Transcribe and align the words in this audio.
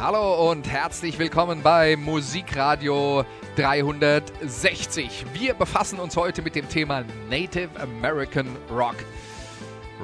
Hallo 0.00 0.48
und 0.52 0.70
herzlich 0.70 1.18
willkommen 1.18 1.60
bei 1.60 1.96
Musikradio 1.96 3.24
360. 3.56 5.26
Wir 5.32 5.54
befassen 5.54 5.98
uns 5.98 6.16
heute 6.16 6.40
mit 6.40 6.54
dem 6.54 6.68
Thema 6.68 7.02
Native 7.28 7.70
American 7.80 8.46
Rock. 8.70 8.94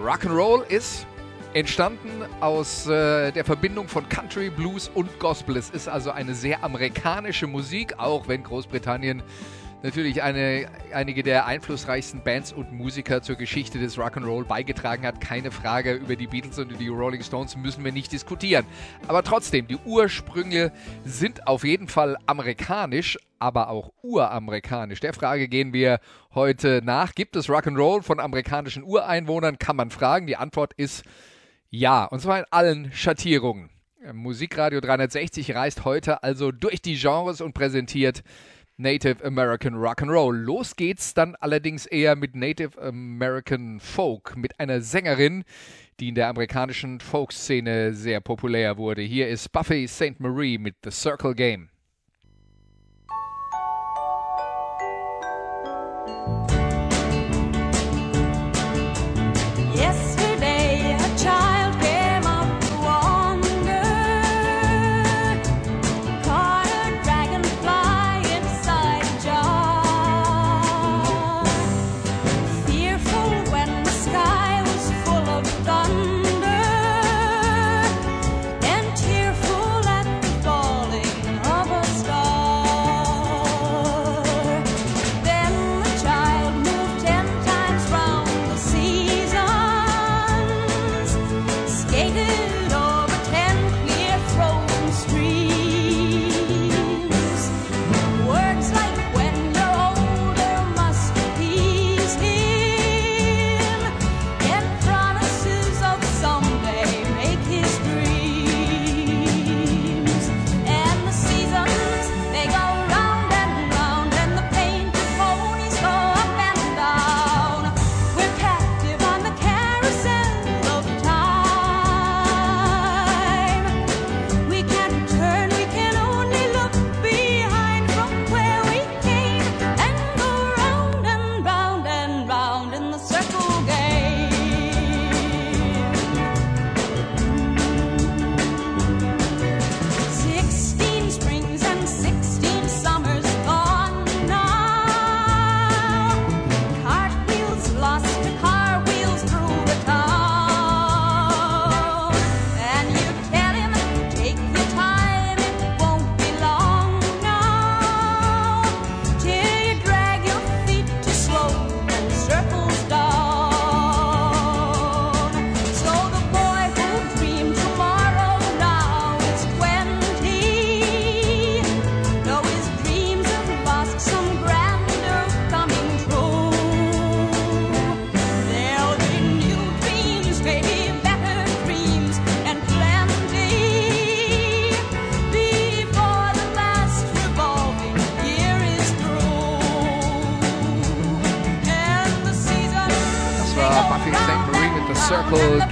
Rock'n'Roll 0.05 0.67
ist 0.67 1.07
entstanden 1.53 2.11
aus 2.41 2.89
äh, 2.89 3.30
der 3.30 3.45
Verbindung 3.45 3.87
von 3.87 4.09
Country, 4.09 4.51
Blues 4.51 4.91
und 4.93 5.20
Gospel. 5.20 5.57
Es 5.57 5.70
ist 5.70 5.89
also 5.89 6.11
eine 6.11 6.34
sehr 6.34 6.65
amerikanische 6.65 7.47
Musik, 7.47 7.97
auch 7.97 8.27
wenn 8.27 8.42
Großbritannien 8.42 9.23
natürlich 9.84 10.23
eine, 10.23 10.66
einige 10.95 11.23
der 11.23 11.45
einflussreichsten 11.45 12.23
Bands 12.23 12.55
und 12.55 12.73
Musiker 12.73 13.20
zur 13.20 13.37
Geschichte 13.37 13.79
des 13.79 13.98
Rock'n'Roll 13.98 14.45
beigetragen 14.45 15.06
hat. 15.06 15.20
Keine 15.20 15.51
Frage, 15.51 15.92
über 15.92 16.16
die 16.16 16.27
Beatles 16.27 16.59
und 16.59 16.80
die 16.80 16.88
Rolling 16.88 17.23
Stones 17.23 17.55
müssen 17.55 17.84
wir 17.84 17.92
nicht 17.92 18.11
diskutieren. 18.11 18.65
Aber 19.09 19.23
trotzdem, 19.23 19.66
die 19.66 19.77
Ursprünge 19.77 20.73
sind 21.05 21.47
auf 21.47 21.65
jeden 21.65 21.89
Fall 21.89 22.16
amerikanisch, 22.25 23.19
aber 23.39 23.69
auch 23.69 23.92
uramerikanisch. 24.03 25.00
Der 25.00 25.12
Frage 25.12 25.48
gehen 25.48 25.75
wir 25.75 26.00
heute 26.34 26.81
nach. 26.83 27.14
Gibt 27.14 27.37
es 27.37 27.50
Rock'n'Roll 27.50 28.03
von 28.03 28.20
amerikanischen 28.20 28.84
Ureinwohnern? 28.84 29.59
Kann 29.59 29.77
man 29.77 29.91
fragen. 29.91 30.27
Die 30.27 30.37
Antwort 30.37 30.72
ist 30.78 31.05
ja, 31.69 32.06
und 32.06 32.20
zwar 32.20 32.39
in 32.39 32.47
allen 32.50 32.91
Schattierungen. 32.92 33.69
Musikradio 34.14 34.81
360 34.81 35.55
reist 35.55 35.84
heute 35.84 36.22
also 36.22 36.53
durch 36.53 36.81
die 36.81 36.97
Genres 36.97 37.42
und 37.42 37.53
präsentiert 37.53 38.22
Native 38.77 39.25
American 39.25 39.75
Rock'n'Roll. 39.75 40.33
Los 40.33 40.75
geht's 40.75 41.14
dann 41.14 41.36
allerdings 41.36 41.86
eher 41.86 42.17
mit 42.17 42.34
Native 42.34 42.81
American 42.83 43.78
Folk, 43.78 44.36
mit 44.36 44.58
einer 44.58 44.81
Sängerin, 44.81 45.44
die 46.00 46.08
in 46.08 46.16
der 46.16 46.28
amerikanischen 46.28 46.98
Folk-Szene 46.98 47.94
sehr 47.94 48.20
populär 48.20 48.77
wurde. 48.77 49.03
Hier 49.03 49.28
ist 49.28 49.53
Buffy 49.53 49.86
St. 49.86 50.19
Marie 50.19 50.58
mit 50.58 50.75
The 50.83 50.91
Circle 50.91 51.34
Game. 51.34 51.69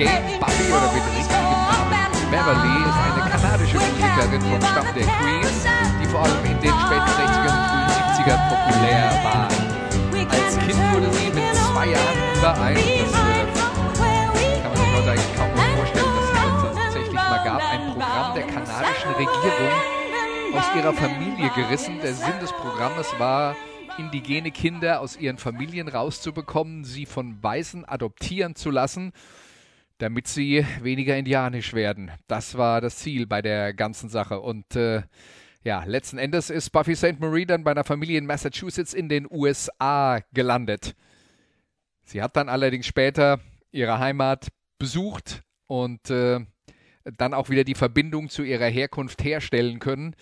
Game. 0.05 0.41
Buffy 0.41 0.67
oder 0.73 0.91
mit 0.93 1.05
richtigem 1.15 1.63
Namen 1.71 2.13
Beverly 2.31 2.77
ist 2.89 2.99
eine 2.99 3.31
kanadische 3.31 3.77
Musikerin 3.77 4.41
vom 4.41 4.61
Stamm 4.63 4.95
der 4.95 5.05
Queen, 5.05 5.47
die 6.01 6.07
vor 6.07 6.25
allem 6.25 6.45
in 6.45 6.59
den 6.61 6.73
späten 6.73 7.13
60ern 7.13 7.53
und 7.53 7.67
frühen 7.69 7.91
70ern 7.93 8.41
populär 8.49 9.21
war. 9.23 9.49
Als 10.31 10.59
Kind 10.59 10.81
wurde 10.93 11.13
sie 11.13 11.31
mit 11.31 11.55
zwei 11.55 11.87
Jahren 11.89 12.19
über 12.37 12.61
ein, 12.63 12.75
das 12.75 12.85
äh, 12.85 13.53
kann 14.63 14.71
man 14.71 14.77
sich 14.77 14.93
heute 14.97 15.11
eigentlich 15.11 15.37
kaum 15.37 15.55
mehr 15.55 15.77
vorstellen, 15.77 16.07
dass 16.17 16.71
es 16.71 16.83
tatsächlich 16.83 17.15
mal 17.15 17.45
gab, 17.45 17.63
ein 17.71 17.93
Programm 17.93 18.35
der 18.35 18.43
kanadischen 18.45 19.11
Regierung 19.13 19.75
aus 20.57 20.65
ihrer 20.75 20.93
Familie 20.95 21.51
gerissen. 21.51 22.01
Der 22.03 22.15
Sinn 22.15 22.41
des 22.41 22.53
Programmes 22.53 23.09
war, 23.19 23.57
indigene 23.99 24.51
Kinder 24.51 25.01
aus 25.01 25.17
ihren 25.17 25.39
Familien 25.39 25.89
rauszubekommen, 25.89 26.85
sie 26.85 27.05
von 27.05 27.43
Weißen 27.43 27.85
adoptieren 27.85 28.55
zu 28.55 28.71
lassen, 28.71 29.13
damit 30.03 30.27
sie 30.27 30.67
weniger 30.81 31.17
indianisch 31.17 31.75
werden. 31.75 32.11
Das 32.27 32.59
war 32.59 32.81
das 32.81 32.97
Ziel 32.97 33.29
bei 33.29 33.41
der 33.41 33.73
ganzen 33.73 34.09
Sache. 34.09 34.41
Und 34.41 34.75
äh, 34.75 35.03
ja, 35.63 35.85
letzten 35.85 36.19
Endes 36.19 36.51
ist 36.51 36.71
Buffy 36.71 36.97
St. 36.97 37.21
Marie 37.21 37.47
dann 37.47 37.63
bei 37.63 37.71
einer 37.71 37.85
Familie 37.85 38.19
in 38.19 38.27
Massachusetts 38.27 38.95
in 38.95 39.09
den 39.09 39.29
USA 39.31 40.19
gelandet. 40.33 40.97
Sie 42.03 42.21
hat 42.21 42.35
dann 42.37 42.49
allerdings 42.49 42.87
später 42.87 43.39
ihre 43.71 44.01
Heimat 44.01 44.49
besucht 44.77 45.45
und 45.69 46.11
äh, 46.11 46.41
dann 47.05 47.33
auch 47.33 47.49
wieder 47.49 47.63
die 47.63 47.77
Verbindung 47.77 48.29
zu 48.29 48.43
ihrer 48.43 48.67
Herkunft 48.67 49.23
herstellen 49.23 49.79
können. 49.79 50.17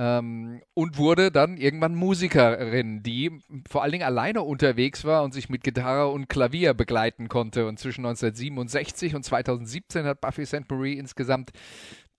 Ähm, 0.00 0.62
und 0.74 0.96
wurde 0.96 1.32
dann 1.32 1.56
irgendwann 1.56 1.96
Musikerin, 1.96 3.02
die 3.02 3.40
vor 3.68 3.82
allen 3.82 3.90
Dingen 3.90 4.04
alleine 4.04 4.42
unterwegs 4.42 5.04
war 5.04 5.24
und 5.24 5.34
sich 5.34 5.48
mit 5.48 5.64
Gitarre 5.64 6.06
und 6.06 6.28
Klavier 6.28 6.72
begleiten 6.72 7.28
konnte. 7.28 7.66
Und 7.66 7.80
zwischen 7.80 8.06
1967 8.06 9.16
und 9.16 9.24
2017 9.24 10.04
hat 10.04 10.20
Buffy 10.20 10.46
St. 10.46 10.70
Marie 10.70 10.98
insgesamt 10.98 11.50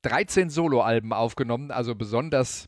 13 0.02 0.50
Soloalben 0.50 1.14
aufgenommen, 1.14 1.72
also 1.72 1.96
besonders 1.96 2.68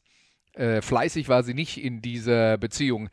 äh, 0.53 0.81
fleißig 0.81 1.27
war 1.27 1.43
sie 1.43 1.55
nicht 1.55 1.83
in 1.83 2.01
dieser 2.01 2.57
Beziehung. 2.57 3.09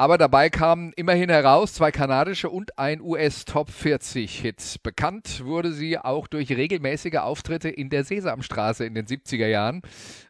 Aber 0.00 0.16
dabei 0.16 0.48
kamen 0.48 0.94
immerhin 0.96 1.28
heraus 1.28 1.74
zwei 1.74 1.90
kanadische 1.90 2.48
und 2.48 2.78
ein 2.78 3.02
US-Top 3.02 3.68
40-Hit. 3.68 4.76
Bekannt 4.82 5.44
wurde 5.44 5.74
sie 5.74 5.98
auch 5.98 6.26
durch 6.26 6.48
regelmäßige 6.50 7.16
Auftritte 7.16 7.68
in 7.68 7.90
der 7.90 8.04
Sesamstraße 8.04 8.86
in 8.86 8.94
den 8.94 9.04
70er 9.04 9.46
Jahren, 9.46 9.82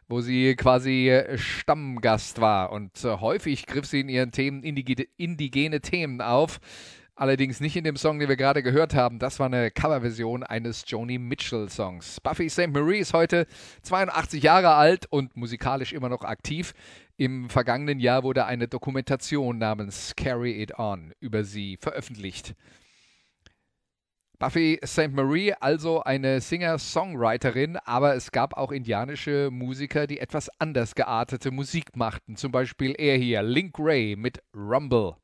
wo 0.09 0.19
sie 0.19 0.57
quasi 0.57 1.07
äh, 1.09 1.37
Stammgast 1.37 2.41
war. 2.41 2.73
Und 2.73 3.01
äh, 3.05 3.15
häufig 3.21 3.65
griff 3.65 3.85
sie 3.85 4.01
in 4.01 4.09
ihren 4.09 4.33
Themen 4.33 4.61
indige 4.61 5.07
indigene 5.15 5.79
Themen 5.79 6.19
auf. 6.19 6.59
Allerdings 7.21 7.59
nicht 7.59 7.75
in 7.75 7.83
dem 7.83 7.97
Song, 7.97 8.17
den 8.17 8.29
wir 8.29 8.35
gerade 8.35 8.63
gehört 8.63 8.95
haben. 8.95 9.19
Das 9.19 9.37
war 9.37 9.45
eine 9.45 9.69
Coverversion 9.69 10.41
eines 10.41 10.85
Joni 10.87 11.19
Mitchell-Songs. 11.19 12.19
Buffy 12.19 12.49
St. 12.49 12.69
Marie 12.69 12.97
ist 12.97 13.13
heute 13.13 13.45
82 13.83 14.41
Jahre 14.41 14.73
alt 14.73 15.05
und 15.07 15.37
musikalisch 15.37 15.93
immer 15.93 16.09
noch 16.09 16.23
aktiv. 16.23 16.73
Im 17.17 17.51
vergangenen 17.51 17.99
Jahr 17.99 18.23
wurde 18.23 18.47
eine 18.47 18.67
Dokumentation 18.67 19.59
namens 19.59 20.15
Carry 20.15 20.63
It 20.63 20.79
On 20.79 21.13
über 21.19 21.43
sie 21.43 21.77
veröffentlicht. 21.79 22.55
Buffy 24.39 24.79
St. 24.83 25.11
Marie, 25.11 25.53
also 25.53 26.01
eine 26.01 26.41
Singer-Songwriterin, 26.41 27.77
aber 27.85 28.15
es 28.15 28.31
gab 28.31 28.57
auch 28.57 28.71
indianische 28.71 29.49
Musiker, 29.51 30.07
die 30.07 30.19
etwas 30.19 30.49
anders 30.59 30.95
geartete 30.95 31.51
Musik 31.51 31.95
machten. 31.95 32.35
Zum 32.35 32.51
Beispiel 32.51 32.95
er 32.97 33.17
hier, 33.17 33.43
Link 33.43 33.75
Ray 33.77 34.15
mit 34.15 34.41
Rumble. 34.55 35.17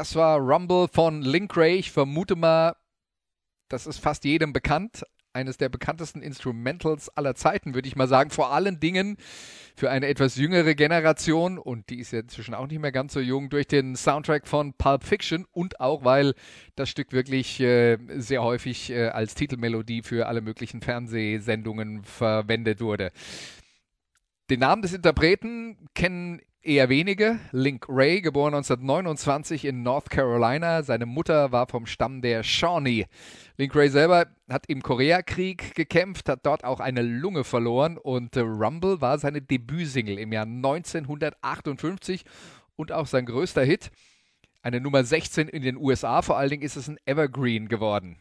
Das 0.00 0.14
war 0.14 0.38
Rumble 0.38 0.88
von 0.90 1.20
Link 1.20 1.54
Ray. 1.58 1.76
Ich 1.76 1.92
vermute 1.92 2.34
mal, 2.34 2.74
das 3.68 3.86
ist 3.86 3.98
fast 3.98 4.24
jedem 4.24 4.54
bekannt. 4.54 5.04
Eines 5.34 5.58
der 5.58 5.68
bekanntesten 5.68 6.22
Instrumentals 6.22 7.10
aller 7.10 7.34
Zeiten, 7.34 7.74
würde 7.74 7.86
ich 7.86 7.96
mal 7.96 8.08
sagen. 8.08 8.30
Vor 8.30 8.50
allen 8.50 8.80
Dingen 8.80 9.18
für 9.76 9.90
eine 9.90 10.06
etwas 10.06 10.36
jüngere 10.36 10.74
Generation 10.74 11.58
und 11.58 11.90
die 11.90 11.98
ist 11.98 12.14
ja 12.14 12.20
inzwischen 12.20 12.54
auch 12.54 12.66
nicht 12.66 12.80
mehr 12.80 12.92
ganz 12.92 13.12
so 13.12 13.20
jung 13.20 13.50
durch 13.50 13.66
den 13.66 13.94
Soundtrack 13.94 14.48
von 14.48 14.72
Pulp 14.72 15.04
Fiction 15.04 15.44
und 15.52 15.80
auch 15.80 16.02
weil 16.02 16.32
das 16.76 16.88
Stück 16.88 17.12
wirklich 17.12 17.60
äh, 17.60 17.98
sehr 18.16 18.42
häufig 18.42 18.88
äh, 18.88 19.08
als 19.08 19.34
Titelmelodie 19.34 20.00
für 20.00 20.28
alle 20.28 20.40
möglichen 20.40 20.80
Fernsehsendungen 20.80 22.04
verwendet 22.04 22.80
wurde. 22.80 23.12
Den 24.48 24.60
Namen 24.60 24.80
des 24.80 24.94
Interpreten 24.94 25.76
kennen 25.94 26.40
eher 26.62 26.88
wenige. 26.88 27.40
Link 27.52 27.86
Ray, 27.88 28.20
geboren 28.20 28.54
1929 28.54 29.64
in 29.64 29.82
North 29.82 30.10
Carolina. 30.10 30.82
Seine 30.82 31.06
Mutter 31.06 31.52
war 31.52 31.66
vom 31.66 31.86
Stamm 31.86 32.22
der 32.22 32.42
Shawnee. 32.42 33.06
Link 33.56 33.74
Ray 33.74 33.88
selber 33.88 34.26
hat 34.48 34.66
im 34.68 34.82
Koreakrieg 34.82 35.74
gekämpft, 35.74 36.28
hat 36.28 36.44
dort 36.44 36.64
auch 36.64 36.80
eine 36.80 37.02
Lunge 37.02 37.44
verloren 37.44 37.96
und 37.96 38.36
äh, 38.36 38.40
Rumble 38.40 39.00
war 39.00 39.18
seine 39.18 39.42
Debütsingle 39.42 40.18
im 40.18 40.32
Jahr 40.32 40.46
1958 40.46 42.24
und 42.76 42.92
auch 42.92 43.06
sein 43.06 43.26
größter 43.26 43.62
Hit. 43.62 43.90
Eine 44.62 44.80
Nummer 44.80 45.04
16 45.04 45.48
in 45.48 45.62
den 45.62 45.76
USA, 45.76 46.20
vor 46.22 46.36
allen 46.36 46.50
Dingen 46.50 46.62
ist 46.62 46.76
es 46.76 46.88
ein 46.88 46.98
Evergreen 47.06 47.68
geworden. 47.68 48.18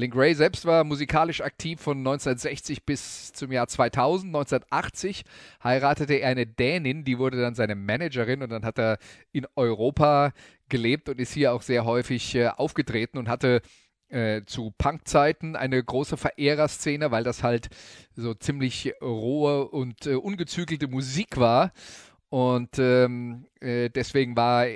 Link 0.00 0.16
Ray 0.16 0.34
selbst 0.34 0.64
war 0.64 0.82
musikalisch 0.82 1.42
aktiv 1.42 1.78
von 1.78 1.98
1960 1.98 2.84
bis 2.84 3.32
zum 3.32 3.52
Jahr 3.52 3.68
2000. 3.68 4.34
1980 4.34 5.24
heiratete 5.62 6.14
er 6.14 6.30
eine 6.30 6.46
Dänin, 6.46 7.04
die 7.04 7.18
wurde 7.18 7.40
dann 7.40 7.54
seine 7.54 7.74
Managerin 7.74 8.42
und 8.42 8.50
dann 8.50 8.64
hat 8.64 8.78
er 8.78 8.98
in 9.32 9.46
Europa 9.56 10.32
gelebt 10.70 11.10
und 11.10 11.20
ist 11.20 11.34
hier 11.34 11.52
auch 11.52 11.60
sehr 11.60 11.84
häufig 11.84 12.34
äh, 12.34 12.48
aufgetreten 12.48 13.18
und 13.18 13.28
hatte 13.28 13.60
äh, 14.08 14.42
zu 14.46 14.72
Punk-Zeiten 14.78 15.54
eine 15.54 15.82
große 15.84 16.16
Verehrerszene, 16.16 17.10
weil 17.10 17.22
das 17.22 17.42
halt 17.42 17.68
so 18.16 18.32
ziemlich 18.32 18.94
rohe 19.02 19.68
und 19.68 20.06
äh, 20.06 20.14
ungezügelte 20.14 20.88
Musik 20.88 21.36
war. 21.36 21.72
Und 22.30 22.78
ähm, 22.78 23.46
äh, 23.60 23.90
deswegen 23.90 24.36
war 24.36 24.66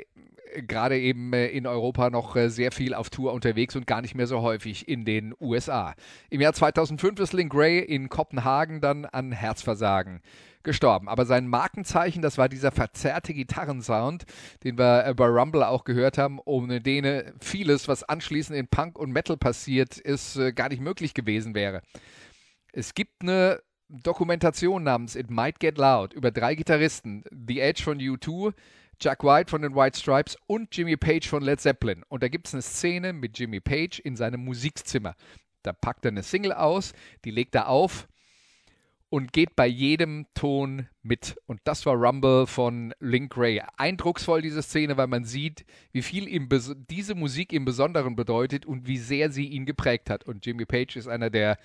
gerade 0.66 0.99
eben 0.99 1.32
äh, 1.32 1.46
in 1.46 1.66
Europa 1.66 2.11
noch 2.11 2.37
äh, 2.37 2.49
sehr 2.49 2.73
viel 2.73 2.94
auf 2.94 3.11
Tour 3.11 3.32
unterwegs 3.32 3.76
und 3.76 3.87
gar 3.87 4.00
nicht 4.00 4.14
mehr 4.14 4.26
so 4.26 4.42
häufig 4.42 4.88
in 4.88 5.04
den 5.04 5.34
USA. 5.40 5.94
Im 6.30 6.40
Jahr 6.40 6.52
2005 6.52 7.20
ist 7.20 7.32
Link 7.32 7.52
Gray 7.52 7.80
in 7.80 8.08
Kopenhagen 8.08 8.80
dann 8.80 9.04
an 9.04 9.32
Herzversagen 9.32 10.20
gestorben. 10.62 11.08
Aber 11.08 11.26
sein 11.26 11.49
Markenzeichen, 11.49 12.23
das 12.23 12.38
war 12.38 12.49
dieser 12.49 12.73
verzerrte 12.73 13.34
Gitarrensound, 13.34 14.25
den 14.62 14.78
wir 14.78 15.06
äh, 15.06 15.14
bei 15.14 15.26
Rumble 15.26 15.64
auch 15.64 15.84
gehört 15.84 16.18
haben, 16.18 16.38
ohne 16.44 16.80
den 16.80 17.32
vieles, 17.40 17.88
was 17.88 18.02
anschließend 18.02 18.58
in 18.58 18.68
Punk 18.68 18.99
und 18.99 19.11
Metal 19.11 19.37
passiert 19.37 19.99
ist, 19.99 20.38
gar 20.54 20.68
nicht 20.68 20.80
möglich 20.80 21.14
gewesen 21.14 21.54
wäre. 21.54 21.82
Es 22.73 22.94
gibt 22.94 23.23
eine 23.23 23.61
Dokumentation 23.88 24.82
namens 24.82 25.14
It 25.14 25.30
Might 25.30 25.61
Get 25.61 25.78
Loud 25.78 26.14
über 26.14 26.30
drei 26.30 26.54
Gitarristen, 26.54 27.25
The 27.30 27.61
Edge 27.61 27.82
von 27.82 27.99
U2, 27.99 28.52
Jack 29.00 29.24
White 29.24 29.50
von 29.50 29.62
den 29.62 29.74
White 29.74 29.98
Stripes 29.98 30.36
und 30.46 30.74
Jimmy 30.76 30.96
Page 30.96 31.28
von 31.28 31.42
Led 31.42 31.60
Zeppelin. 31.60 32.02
Und 32.08 32.22
da 32.22 32.28
gibt 32.28 32.46
es 32.46 32.54
eine 32.54 32.62
Szene 32.62 33.12
mit 33.12 33.38
Jimmy 33.38 33.60
Page 33.60 33.98
in 34.00 34.16
seinem 34.16 34.44
Musikzimmer. 34.44 35.14
Da 35.62 35.72
packt 35.72 36.04
er 36.04 36.10
eine 36.10 36.22
Single 36.22 36.52
aus, 36.52 36.92
die 37.24 37.30
legt 37.30 37.54
er 37.54 37.68
auf 37.68 38.06
und 39.14 39.32
geht 39.32 39.54
bei 39.54 39.66
jedem 39.66 40.26
Ton 40.34 40.88
mit. 41.02 41.36
Und 41.46 41.60
das 41.64 41.86
war 41.86 41.94
Rumble 41.94 42.46
von 42.46 42.92
Link 42.98 43.36
Ray. 43.36 43.62
Eindrucksvoll 43.76 44.42
diese 44.42 44.62
Szene, 44.62 44.96
weil 44.96 45.06
man 45.06 45.24
sieht, 45.24 45.64
wie 45.92 46.02
viel 46.02 46.26
ihm 46.26 46.48
diese 46.90 47.14
Musik 47.14 47.52
im 47.52 47.64
Besonderen 47.64 48.16
bedeutet 48.16 48.66
und 48.66 48.88
wie 48.88 48.98
sehr 48.98 49.30
sie 49.30 49.46
ihn 49.46 49.66
geprägt 49.66 50.10
hat. 50.10 50.24
Und 50.24 50.44
Jimmy 50.44 50.66
Page 50.66 50.96
ist 50.96 51.06
einer 51.06 51.30
der 51.30 51.58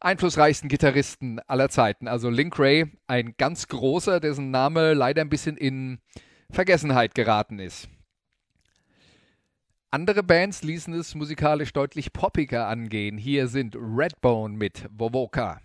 einflussreichsten 0.00 0.68
Gitarristen 0.68 1.38
aller 1.46 1.68
Zeiten. 1.68 2.08
Also 2.08 2.28
Link 2.28 2.58
Ray, 2.58 2.86
ein 3.06 3.34
ganz 3.38 3.68
großer, 3.68 4.18
dessen 4.18 4.50
Name 4.50 4.94
leider 4.94 5.22
ein 5.22 5.28
bisschen 5.28 5.56
in 5.56 6.00
Vergessenheit 6.52 7.14
geraten 7.14 7.58
ist. 7.58 7.88
Andere 9.90 10.22
Bands 10.22 10.62
ließen 10.62 10.92
es 10.92 11.14
musikalisch 11.14 11.72
deutlich 11.72 12.12
poppiger 12.12 12.68
angehen. 12.68 13.16
Hier 13.16 13.48
sind 13.48 13.74
Redbone 13.74 14.56
mit 14.56 14.86
Wovoka. 14.90 15.60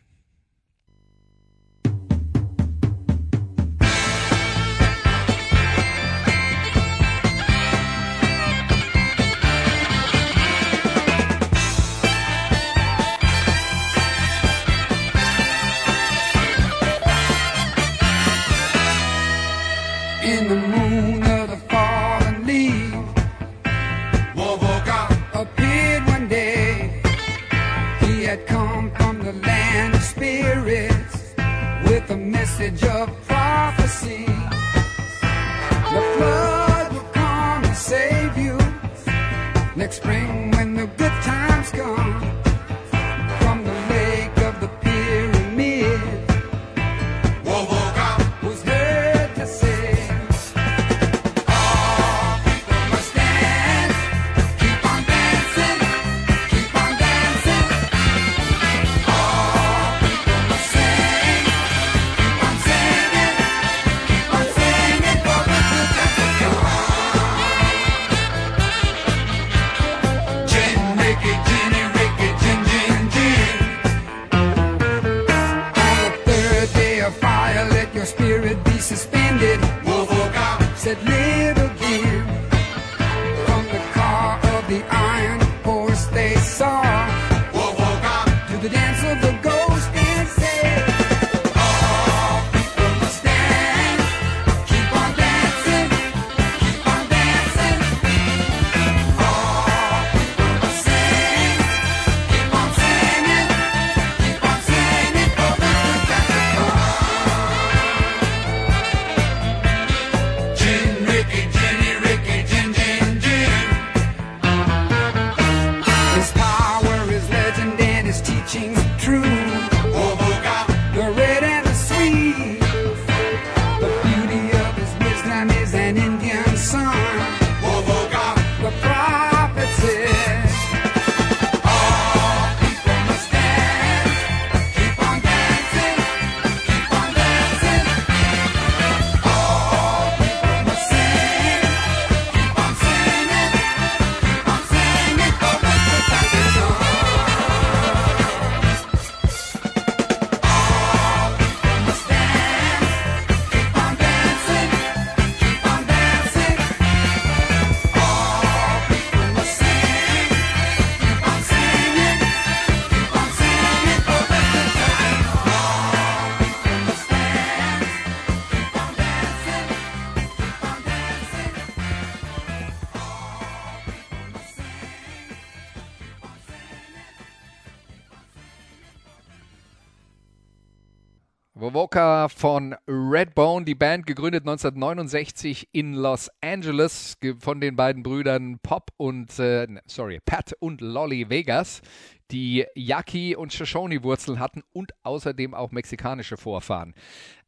Wovoka 181.98 182.30
von 182.30 182.76
Redbone, 182.88 183.66
die 183.66 183.74
Band 183.74 184.06
gegründet 184.06 184.44
1969 184.44 185.70
in 185.72 185.94
Los 185.94 186.30
Angeles 186.42 187.18
ge- 187.20 187.38
von 187.40 187.60
den 187.60 187.76
beiden 187.76 188.04
Brüdern 188.04 188.60
Pop 188.62 188.92
und 188.98 189.40
äh, 189.40 189.66
ne, 189.66 189.82
sorry 189.88 190.20
Pat 190.24 190.54
und 190.60 190.80
Lolly 190.82 191.32
Vegas, 191.32 191.82
die 192.30 192.68
Yaqui 192.76 193.36
und 193.36 193.52
Shoshone 193.52 194.04
Wurzeln 194.04 194.40
hatten 194.40 194.62
und 194.74 194.92
außerdem 195.02 195.56
auch 195.56 195.72
mexikanische 195.72 196.38
Vorfahren. 196.38 196.94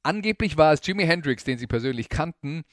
Angeblich 0.02 0.58
war 0.58 0.74
es 0.74 0.80
Jimi 0.84 1.06
Hendrix, 1.06 1.44
den 1.44 1.60
sie 1.60 1.68
persönlich 1.68 2.10
kannten, 2.10 2.64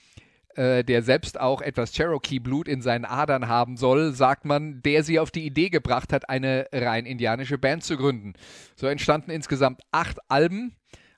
äh, 0.55 0.83
der 0.83 1.03
selbst 1.03 1.39
auch 1.39 1.61
etwas 1.61 1.93
Cherokee-Blut 1.93 2.69
in 2.69 2.81
seinen 2.81 3.05
Adern 3.05 3.49
haben 3.49 3.77
soll, 3.77 4.13
sagt 4.13 4.47
man, 4.47 4.81
der 4.81 5.03
sie 5.05 5.21
auf 5.21 5.31
die 5.31 5.45
Idee 5.45 5.69
gebracht 5.69 6.15
hat, 6.15 6.31
eine 6.31 6.69
rein 6.73 7.05
indianische 7.05 7.59
Band 7.59 7.85
zu 7.85 7.99
gründen. 7.99 8.33
So 8.77 8.87
entstanden 8.87 9.31
insgesamt 9.31 9.83
acht 9.93 10.19
Alben. 10.29 10.75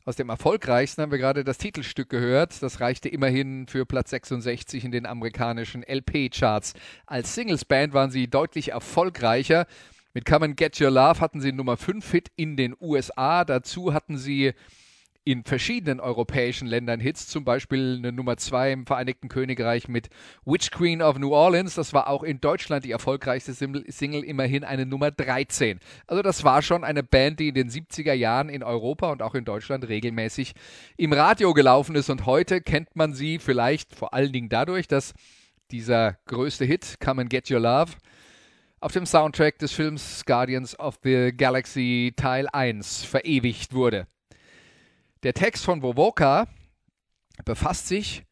Aus 0.08 0.16
dem 0.16 0.30
erfolgreichsten 0.30 1.02
haben 1.02 1.10
wir 1.10 1.18
gerade 1.18 1.44
das 1.44 1.58
Titelstück 1.58 2.08
gehört. 2.08 2.62
Das 2.62 2.80
reichte 2.80 3.10
immerhin 3.10 3.66
für 3.66 3.84
Platz 3.84 4.08
66 4.08 4.82
in 4.86 4.90
den 4.90 5.04
amerikanischen 5.04 5.82
LP-Charts. 5.82 6.72
Als 7.04 7.34
Singles-Band 7.34 7.92
waren 7.92 8.10
sie 8.10 8.26
deutlich 8.26 8.70
erfolgreicher. 8.70 9.66
Mit 10.14 10.24
Come 10.24 10.46
and 10.46 10.56
Get 10.56 10.80
Your 10.80 10.90
Love 10.90 11.20
hatten 11.20 11.42
sie 11.42 11.52
Nummer 11.52 11.76
5 11.76 12.10
Hit 12.10 12.30
in 12.36 12.56
den 12.56 12.74
USA. 12.80 13.44
Dazu 13.44 13.92
hatten 13.92 14.16
sie 14.16 14.54
in 15.30 15.44
verschiedenen 15.44 16.00
europäischen 16.00 16.66
Ländern 16.66 17.00
Hits, 17.00 17.28
zum 17.28 17.44
Beispiel 17.44 17.96
eine 17.98 18.12
Nummer 18.12 18.38
2 18.38 18.72
im 18.72 18.86
Vereinigten 18.86 19.28
Königreich 19.28 19.86
mit 19.86 20.08
Witch 20.46 20.70
Queen 20.70 21.02
of 21.02 21.18
New 21.18 21.34
Orleans. 21.34 21.74
Das 21.74 21.92
war 21.92 22.08
auch 22.08 22.22
in 22.22 22.40
Deutschland 22.40 22.86
die 22.86 22.92
erfolgreichste 22.92 23.52
Single, 23.52 24.24
immerhin 24.24 24.64
eine 24.64 24.86
Nummer 24.86 25.10
13. 25.10 25.80
Also 26.06 26.22
das 26.22 26.44
war 26.44 26.62
schon 26.62 26.82
eine 26.82 27.02
Band, 27.02 27.40
die 27.40 27.48
in 27.48 27.54
den 27.54 27.68
70er 27.68 28.14
Jahren 28.14 28.48
in 28.48 28.62
Europa 28.62 29.12
und 29.12 29.20
auch 29.20 29.34
in 29.34 29.44
Deutschland 29.44 29.86
regelmäßig 29.86 30.54
im 30.96 31.12
Radio 31.12 31.52
gelaufen 31.52 31.94
ist. 31.94 32.08
Und 32.08 32.24
heute 32.24 32.62
kennt 32.62 32.96
man 32.96 33.12
sie 33.12 33.38
vielleicht 33.38 33.94
vor 33.94 34.14
allen 34.14 34.32
Dingen 34.32 34.48
dadurch, 34.48 34.88
dass 34.88 35.12
dieser 35.70 36.16
größte 36.24 36.64
Hit, 36.64 36.96
Come 37.04 37.20
and 37.20 37.28
Get 37.28 37.50
Your 37.50 37.60
Love, 37.60 37.92
auf 38.80 38.92
dem 38.92 39.04
Soundtrack 39.04 39.58
des 39.58 39.72
Films 39.72 40.24
Guardians 40.24 40.78
of 40.78 40.98
the 41.02 41.34
Galaxy 41.36 42.14
Teil 42.16 42.48
1 42.50 43.04
verewigt 43.04 43.74
wurde. 43.74 44.06
Der 45.24 45.34
Text 45.34 45.64
von 45.64 45.82
Wovoka 45.82 46.46
befasst 47.44 47.88
sich 47.88 48.24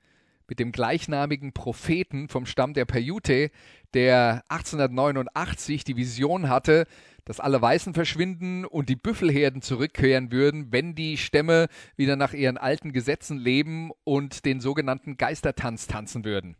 mit 0.47 0.61
dem 0.61 0.71
gleichnamigen 0.71 1.53
Propheten 1.53 2.29
vom 2.29 2.47
Stamm 2.47 2.75
der 2.75 2.85
Paiute, 2.85 3.51
der 3.93 4.45
1889 4.49 5.83
die 5.83 5.97
Vision 5.97 6.49
hatte, 6.49 6.87
dass 7.25 7.41
alle 7.41 7.61
Weißen 7.61 7.93
verschwinden 7.93 8.65
und 8.65 8.89
die 8.89 8.95
Büffelherden 8.95 9.63
zurückkehren 9.63 10.31
würden, 10.31 10.71
wenn 10.71 10.95
die 10.95 11.17
Stämme 11.17 11.67
wieder 11.97 12.15
nach 12.15 12.33
ihren 12.33 12.57
alten 12.57 12.93
Gesetzen 12.93 13.37
leben 13.37 13.91
und 14.05 14.45
den 14.45 14.61
sogenannten 14.61 15.17
Geistertanz 15.17 15.89
tanzen 15.89 16.25
würden. 16.25 16.57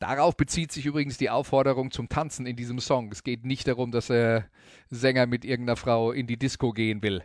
Darauf 0.00 0.36
bezieht 0.36 0.72
sich 0.72 0.84
übrigens 0.86 1.16
die 1.16 1.30
Aufforderung 1.30 1.92
zum 1.92 2.08
Tanzen 2.08 2.44
in 2.44 2.56
diesem 2.56 2.80
Song. 2.80 3.12
Es 3.12 3.22
geht 3.22 3.44
nicht 3.44 3.68
darum, 3.68 3.92
dass 3.92 4.08
der 4.08 4.48
Sänger 4.90 5.26
mit 5.26 5.44
irgendeiner 5.44 5.76
Frau 5.76 6.10
in 6.10 6.26
die 6.26 6.38
Disco 6.38 6.72
gehen 6.72 7.02
will. 7.02 7.22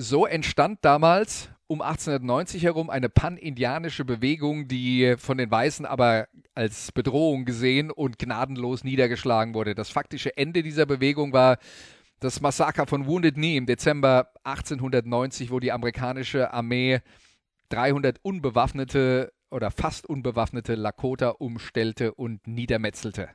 So 0.00 0.26
entstand 0.26 0.78
damals 0.82 1.48
um 1.66 1.82
1890 1.82 2.62
herum 2.62 2.88
eine 2.88 3.08
pan-indianische 3.08 4.04
Bewegung, 4.04 4.68
die 4.68 5.16
von 5.18 5.38
den 5.38 5.50
Weißen 5.50 5.84
aber 5.84 6.28
als 6.54 6.92
Bedrohung 6.92 7.44
gesehen 7.44 7.90
und 7.90 8.16
gnadenlos 8.16 8.84
niedergeschlagen 8.84 9.54
wurde. 9.54 9.74
Das 9.74 9.90
faktische 9.90 10.36
Ende 10.36 10.62
dieser 10.62 10.86
Bewegung 10.86 11.32
war 11.32 11.58
das 12.20 12.40
Massaker 12.40 12.86
von 12.86 13.08
Wounded 13.08 13.34
Knee 13.34 13.56
im 13.56 13.66
Dezember 13.66 14.30
1890, 14.44 15.50
wo 15.50 15.58
die 15.58 15.72
amerikanische 15.72 16.52
Armee 16.52 17.00
300 17.70 18.20
unbewaffnete 18.22 19.32
oder 19.50 19.72
fast 19.72 20.08
unbewaffnete 20.08 20.76
Lakota 20.76 21.30
umstellte 21.30 22.14
und 22.14 22.46
niedermetzelte. 22.46 23.30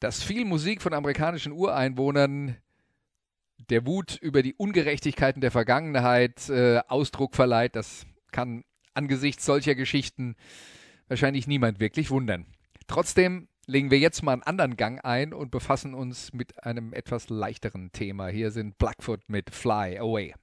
Dass 0.00 0.22
viel 0.22 0.44
Musik 0.44 0.82
von 0.82 0.92
amerikanischen 0.92 1.52
Ureinwohnern 1.52 2.58
der 3.68 3.86
Wut 3.86 4.16
über 4.20 4.42
die 4.42 4.54
Ungerechtigkeiten 4.54 5.40
der 5.40 5.50
Vergangenheit 5.50 6.48
äh, 6.48 6.80
Ausdruck 6.88 7.34
verleiht, 7.34 7.76
das 7.76 8.06
kann 8.32 8.64
angesichts 8.94 9.44
solcher 9.44 9.74
Geschichten 9.74 10.36
wahrscheinlich 11.08 11.46
niemand 11.46 11.80
wirklich 11.80 12.10
wundern. 12.10 12.46
Trotzdem 12.86 13.48
legen 13.66 13.90
wir 13.90 13.98
jetzt 13.98 14.22
mal 14.22 14.32
einen 14.32 14.42
anderen 14.42 14.76
Gang 14.76 15.04
ein 15.04 15.32
und 15.32 15.50
befassen 15.50 15.94
uns 15.94 16.32
mit 16.32 16.64
einem 16.64 16.92
etwas 16.92 17.28
leichteren 17.28 17.92
Thema. 17.92 18.28
Hier 18.28 18.50
sind 18.50 18.78
Blackfoot 18.78 19.20
mit 19.28 19.50
Fly 19.50 19.98
Away. 19.98 20.34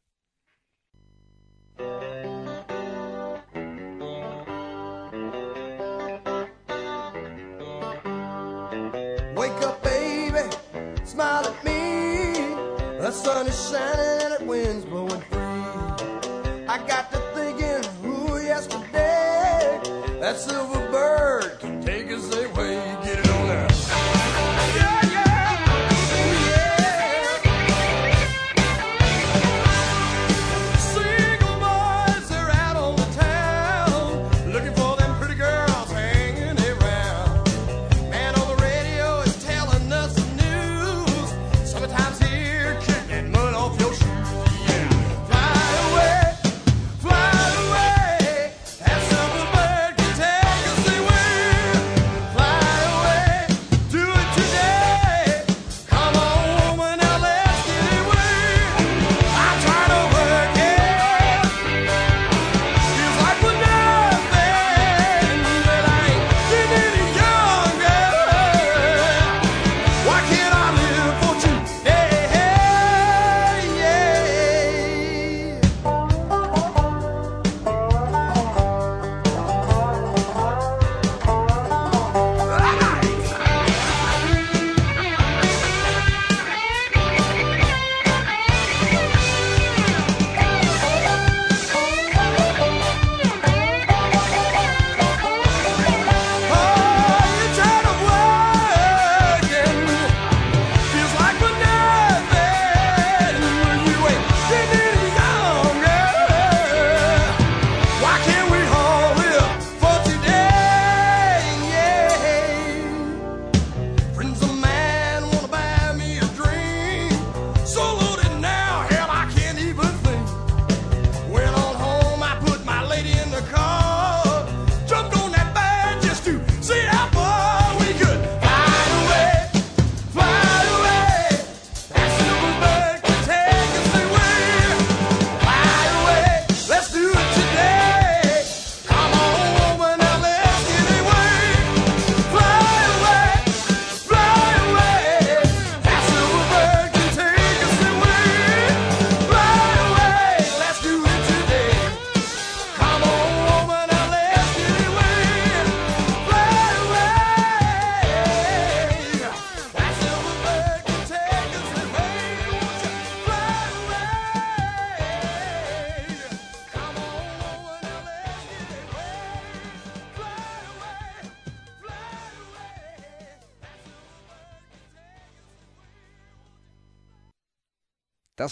Wake 9.36 9.66
up, 9.66 9.84
baby, 9.84 10.50
smile 11.06 11.48
at 11.48 11.64
me. 11.64 11.77
The 13.08 13.14
sun 13.14 13.48
is 13.48 13.70
shining 13.70 14.22
and 14.22 14.34
the 14.38 14.44
wind's 14.44 14.84
blowing 14.84 15.22
free. 15.32 15.40
I 16.68 16.84
got 16.90 17.10
to 17.14 17.20
thinking, 17.34 17.90
ooh, 18.04 18.38
yesterday, 18.38 19.80
that 20.20 20.36
silver 20.38 20.92
bird 20.92 21.86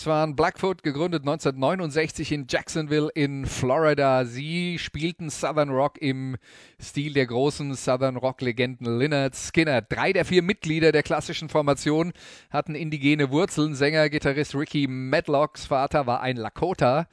Waren 0.06 0.36
Blackfoot, 0.36 0.84
gegründet 0.84 1.22
1969 1.24 2.32
in 2.32 2.46
Jacksonville 2.50 3.10
in 3.14 3.46
Florida. 3.46 4.26
Sie 4.26 4.78
spielten 4.78 5.30
Southern 5.30 5.70
Rock 5.70 5.98
im 6.00 6.38
Stil 6.82 7.14
der 7.14 7.26
großen 7.26 7.74
Southern 7.76 8.18
Rock-Legenden 8.18 9.00
Lynyrd 9.00 9.36
Skinner. 9.36 9.82
Drei 9.82 10.14
der 10.14 10.26
vier 10.26 10.42
Mitglieder 10.42 10.92
der 10.92 11.04
klassischen 11.04 11.50
Formation 11.50 12.14
hatten 12.50 12.76
indigene 12.76 13.32
Wurzeln. 13.32 13.76
Sänger, 13.76 14.10
Gitarrist 14.10 14.56
Ricky 14.56 14.88
Medlocks 14.88 15.66
Vater 15.66 16.06
war 16.06 16.22
ein 16.22 16.38
Lakota. 16.38 17.08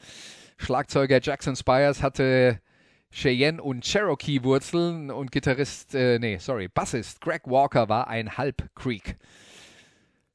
Schlagzeuger 0.58 1.20
Jackson 1.22 1.56
Spires 1.56 2.02
hatte 2.02 2.60
Cheyenne 3.10 3.62
und 3.62 3.84
Cherokee-Wurzeln 3.84 5.10
und 5.10 5.32
Gitarrist, 5.32 5.94
äh, 5.94 6.18
nee, 6.18 6.38
sorry, 6.38 6.68
Bassist 6.68 7.20
Greg 7.20 7.42
Walker 7.46 7.88
war 7.88 8.08
ein 8.08 8.36
Halb-Creek. 8.36 9.16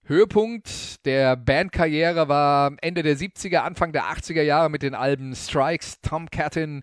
Höhepunkt 0.08 1.06
der 1.06 1.36
Bandkarriere 1.36 2.30
war 2.30 2.72
Ende 2.82 3.04
der 3.04 3.17
70er, 3.17 3.58
Anfang 3.58 3.91
der 3.91 4.06
80er 4.06 4.41
Jahre 4.41 4.70
mit 4.70 4.82
den 4.82 4.96
Alben 4.96 5.36
Strikes, 5.36 6.00
Tom 6.00 6.30
Catton, 6.30 6.82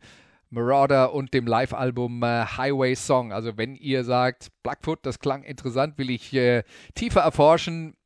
Marauder 0.50 1.14
und 1.14 1.32
dem 1.32 1.46
Live-Album 1.46 2.22
äh, 2.22 2.44
Highway 2.44 2.94
Song. 2.94 3.32
Also 3.32 3.56
wenn 3.56 3.76
ihr 3.76 4.04
sagt, 4.04 4.48
Blackfoot, 4.62 5.06
das 5.06 5.20
klang 5.20 5.42
interessant, 5.42 5.96
will 5.96 6.10
ich 6.10 6.34
äh, 6.34 6.64
tiefer 6.94 7.22
erforschen, 7.22 7.96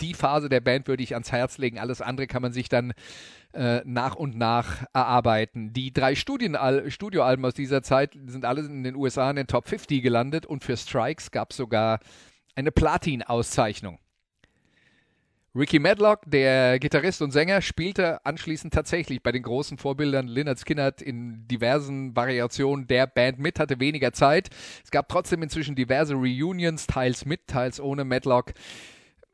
die 0.00 0.14
Phase 0.14 0.48
der 0.48 0.60
Band 0.60 0.86
würde 0.86 1.02
ich 1.02 1.14
ans 1.14 1.32
Herz 1.32 1.58
legen. 1.58 1.80
Alles 1.80 2.00
andere 2.00 2.28
kann 2.28 2.42
man 2.42 2.52
sich 2.52 2.68
dann 2.68 2.92
äh, 3.54 3.80
nach 3.84 4.14
und 4.14 4.36
nach 4.36 4.84
erarbeiten. 4.94 5.72
Die 5.72 5.92
drei 5.92 6.14
Studioalben 6.14 7.44
aus 7.44 7.54
dieser 7.54 7.82
Zeit 7.82 8.16
sind 8.26 8.44
alle 8.44 8.60
in 8.60 8.84
den 8.84 8.94
USA 8.94 9.28
in 9.28 9.36
den 9.36 9.48
Top 9.48 9.66
50 9.66 10.04
gelandet 10.04 10.46
und 10.46 10.62
für 10.62 10.76
Strikes 10.76 11.32
gab 11.32 11.50
es 11.50 11.56
sogar 11.56 11.98
eine 12.54 12.70
Platin-Auszeichnung. 12.70 13.98
Ricky 15.54 15.78
Medlock, 15.78 16.20
der 16.26 16.78
Gitarrist 16.78 17.22
und 17.22 17.30
Sänger, 17.30 17.62
spielte 17.62 18.24
anschließend 18.24 18.72
tatsächlich 18.72 19.22
bei 19.22 19.32
den 19.32 19.42
großen 19.42 19.78
Vorbildern 19.78 20.28
Lynyrd 20.28 20.58
Skynyrd 20.58 21.00
in 21.00 21.48
diversen 21.48 22.14
Variationen 22.14 22.86
der 22.86 23.06
Band 23.06 23.38
mit, 23.38 23.58
hatte 23.58 23.80
weniger 23.80 24.12
Zeit. 24.12 24.50
Es 24.84 24.90
gab 24.90 25.08
trotzdem 25.08 25.42
inzwischen 25.42 25.74
diverse 25.74 26.14
Reunions, 26.14 26.86
teils 26.86 27.24
mit, 27.24 27.46
teils 27.46 27.80
ohne 27.80 28.04
Medlock. 28.04 28.52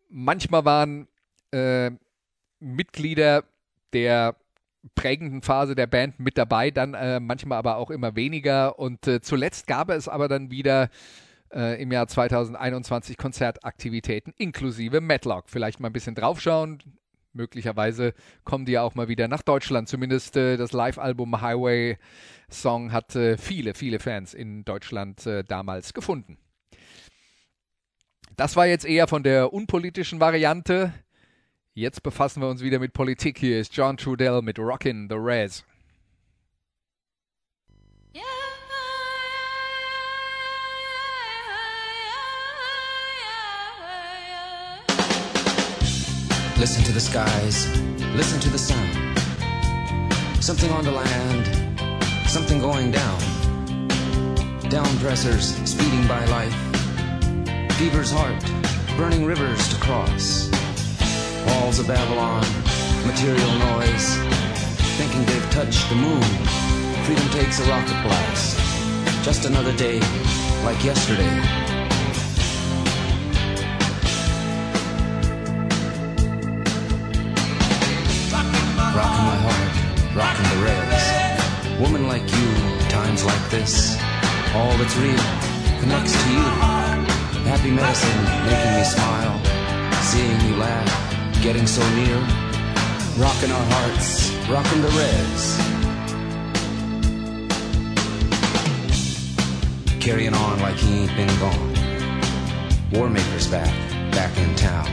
Manchmal 0.09 0.65
waren 0.65 1.09
äh, 1.51 1.91
Mitglieder 2.61 3.45
der 3.93 4.37
prägenden 4.95 5.43
Phase 5.43 5.75
der 5.75 5.87
Band 5.87 6.21
mit 6.21 6.39
dabei, 6.39 6.71
dann 6.71 6.95
äh, 6.95 7.19
manchmal 7.19 7.59
aber 7.59 7.77
auch 7.77 7.91
immer 7.91 8.15
weniger. 8.17 8.79
Und 8.79 9.07
äh, 9.09 9.21
zuletzt 9.21 9.67
gab 9.67 9.91
es 9.91 10.09
aber 10.09 10.29
dann 10.29 10.51
wieder 10.51 10.91
äh, 11.55 11.81
im 11.81 11.93
Jahr 11.93 12.09
2021 12.09 13.17
Konzertaktivitäten 13.17 14.35
inklusive 14.37 15.01
Matlock. 15.01 15.45
Vielleicht 15.49 15.81
mal 15.81 15.89
ein 15.89 15.93
bisschen 15.93 16.15
draufschauen. 16.15 16.79
Möglicherweise 17.33 18.15
kommen 18.45 18.65
die 18.65 18.73
ja 18.73 18.83
auch 18.83 18.95
mal 18.95 19.09
wieder 19.09 19.29
nach 19.29 19.43
Deutschland. 19.43 19.89
Zumindest 19.89 20.37
äh, 20.37 20.57
das 20.57 20.73
Live-Album 20.73 21.41
Highway 21.41 21.99
Song 22.49 22.93
hat 22.93 23.17
äh, 23.17 23.37
viele, 23.37 23.75
viele 23.75 23.99
Fans 23.99 24.35
in 24.35 24.65
Deutschland 24.65 25.27
äh, 25.27 25.43
damals 25.43 25.95
gefunden. 25.95 26.39
Das 28.37 28.57
war 28.57 28.67
jetzt 28.67 28.85
eher 28.85 29.07
von 29.07 29.23
der 29.23 29.53
unpolitischen 29.53 30.21
Variante. 30.21 30.93
Jetzt 31.73 32.03
befassen 32.03 32.41
wir 32.41 32.49
uns 32.49 32.63
wieder 32.63 32.79
mit 32.79 32.93
Politik. 32.93 33.39
Hier 33.39 33.61
ist 33.61 33.77
John 33.77 33.97
Trudell 33.97 34.43
mit 34.43 34.59
Rockin' 34.59 35.09
the 35.09 35.17
Res. 35.17 35.65
Listen 46.65 46.85
to 46.85 46.93
the 46.93 47.01
skies, 47.01 47.79
listen 48.17 48.41
to 48.41 48.49
the 48.49 48.57
sound. 48.57 49.19
Something 50.43 50.71
on 50.71 50.83
the 50.83 50.93
land, 50.93 51.47
something 52.27 52.59
going 52.59 52.91
down. 52.91 53.21
Down 54.71 54.87
pressers 54.97 55.57
speeding 55.69 56.07
by 56.07 56.25
life. 56.25 56.57
Fever's 57.77 58.11
heart, 58.11 58.43
burning 58.97 59.27
rivers 59.27 59.69
to 59.69 59.77
cross. 59.77 60.49
Walls 61.49 61.81
of 61.81 61.87
Babylon, 61.87 62.47
material 63.05 63.53
noise. 63.59 64.17
Thinking 64.97 65.23
they've 65.27 65.51
touched 65.51 65.87
the 65.91 65.97
moon. 65.97 66.23
Freedom 67.05 67.29
takes 67.29 67.61
a 67.61 67.69
rocket 67.69 68.03
blast. 68.03 68.57
Just 69.23 69.45
another 69.45 69.77
day, 69.77 70.01
like 70.65 70.83
yesterday. 70.83 71.64
Rocking 80.15 80.49
the 80.51 80.65
reds. 80.65 81.81
Woman 81.81 82.07
like 82.07 82.23
you, 82.23 82.49
times 82.89 83.25
like 83.25 83.51
this, 83.51 83.97
all 84.55 84.71
that's 84.79 84.97
real 84.97 85.19
connects 85.81 86.13
to 86.13 86.31
you. 86.31 86.45
Happy 87.51 87.71
medicine, 87.71 88.25
making 88.47 88.75
me 88.79 88.85
smile, 88.85 89.37
seeing 90.03 90.41
you 90.47 90.57
laugh, 90.57 91.43
getting 91.43 91.67
so 91.67 91.83
near. 91.95 92.17
Rocking 93.17 93.51
our 93.51 93.67
hearts, 93.75 94.31
rocking 94.49 94.83
the 94.83 94.89
reds. 94.99 95.59
Carrying 100.01 100.35
on 100.35 100.61
like 100.61 100.77
he 100.77 101.01
ain't 101.01 101.17
been 101.17 101.39
gone. 101.39 101.75
Warmaker's 102.91 103.49
back, 103.49 103.73
back 104.13 104.37
in 104.39 104.55
town. 104.55 104.87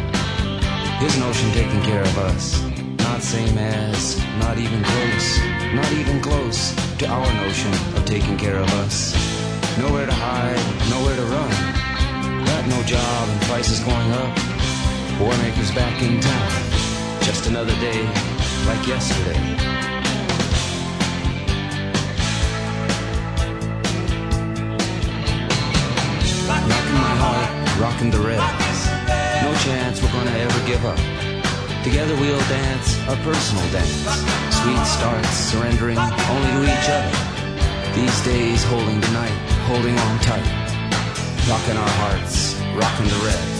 His 0.99 1.17
notion 1.19 1.51
taking 1.51 1.81
care 1.81 2.01
of 2.01 2.17
us. 2.17 2.70
Not 3.11 3.21
same 3.21 3.57
as, 3.57 4.17
not 4.39 4.57
even 4.57 4.81
close, 4.81 5.39
not 5.73 5.91
even 5.91 6.21
close 6.21 6.73
to 6.97 7.07
our 7.07 7.33
notion 7.43 7.73
of 7.97 8.05
taking 8.05 8.37
care 8.37 8.55
of 8.55 8.69
us. 8.75 9.13
Nowhere 9.77 10.05
to 10.05 10.13
hide, 10.13 10.55
nowhere 10.89 11.17
to 11.17 11.23
run. 11.23 12.45
Got 12.45 12.67
no 12.67 12.81
job 12.83 13.27
and 13.27 13.41
prices 13.41 13.81
going 13.81 14.11
up. 14.11 14.33
Warmaker's 15.19 15.71
back 15.75 16.01
in 16.01 16.21
town. 16.21 16.51
Just 17.21 17.47
another 17.47 17.75
day 17.81 18.01
like 18.65 18.87
yesterday. 18.87 19.37
Rocking 26.47 26.99
my 27.07 27.15
heart, 27.19 27.81
rocking 27.81 28.09
the 28.09 28.19
reds. 28.19 28.79
No 29.43 29.53
chance 29.65 30.01
we're 30.01 30.13
gonna 30.13 30.31
ever 30.31 30.65
give 30.65 30.85
up. 30.85 31.30
Together 31.83 32.15
we'll 32.15 32.39
dance 32.41 32.95
a 33.07 33.15
personal 33.23 33.63
dance. 33.71 34.05
Sweet 34.61 34.85
starts, 34.85 35.29
surrendering 35.29 35.97
only 35.97 36.51
to 36.51 36.73
each 36.73 36.89
other. 36.89 37.11
These 37.95 38.23
days 38.23 38.63
holding 38.65 39.01
tonight, 39.01 39.35
holding 39.65 39.97
on 39.97 40.19
tight. 40.19 40.45
Rocking 41.49 41.77
our 41.77 41.89
hearts, 41.89 42.55
rocking 42.75 43.07
the 43.07 43.25
reds. 43.25 43.50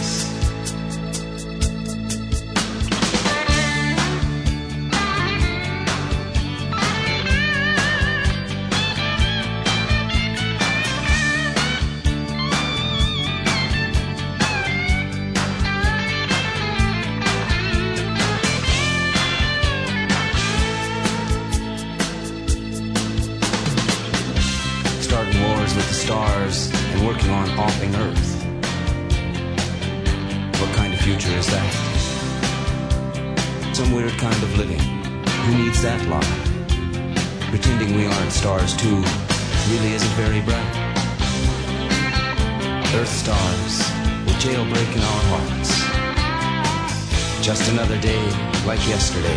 Just 47.42 47.68
another 47.72 48.00
day 48.00 48.22
like 48.64 48.78
yesterday. 48.86 49.36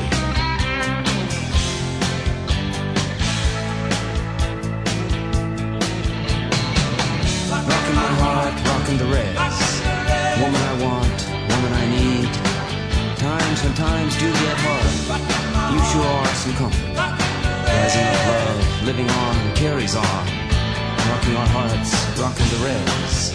Rocking 7.50 7.96
my 7.96 8.12
heart, 8.22 8.54
rocking 8.70 8.98
the 9.00 9.06
reds. 9.10 9.82
Woman 10.40 10.62
I 10.62 10.74
want, 10.86 11.18
woman 11.50 11.74
I 11.74 11.86
need. 11.98 12.30
Times 13.18 13.64
when 13.64 13.74
times 13.74 14.14
do 14.20 14.32
get 14.32 14.58
hard, 14.62 15.74
you 15.74 15.80
sure 15.90 16.06
are 16.06 16.36
some 16.36 16.54
comfort. 16.54 16.94
Rising 17.66 18.06
up 18.06 18.22
love, 18.30 18.84
living 18.86 19.10
on, 19.10 19.56
carries 19.56 19.96
on. 19.96 20.28
Rocking 21.10 21.36
our 21.36 21.48
hearts, 21.58 21.92
rocking 22.22 22.50
the 22.54 22.60
reds. 22.70 23.34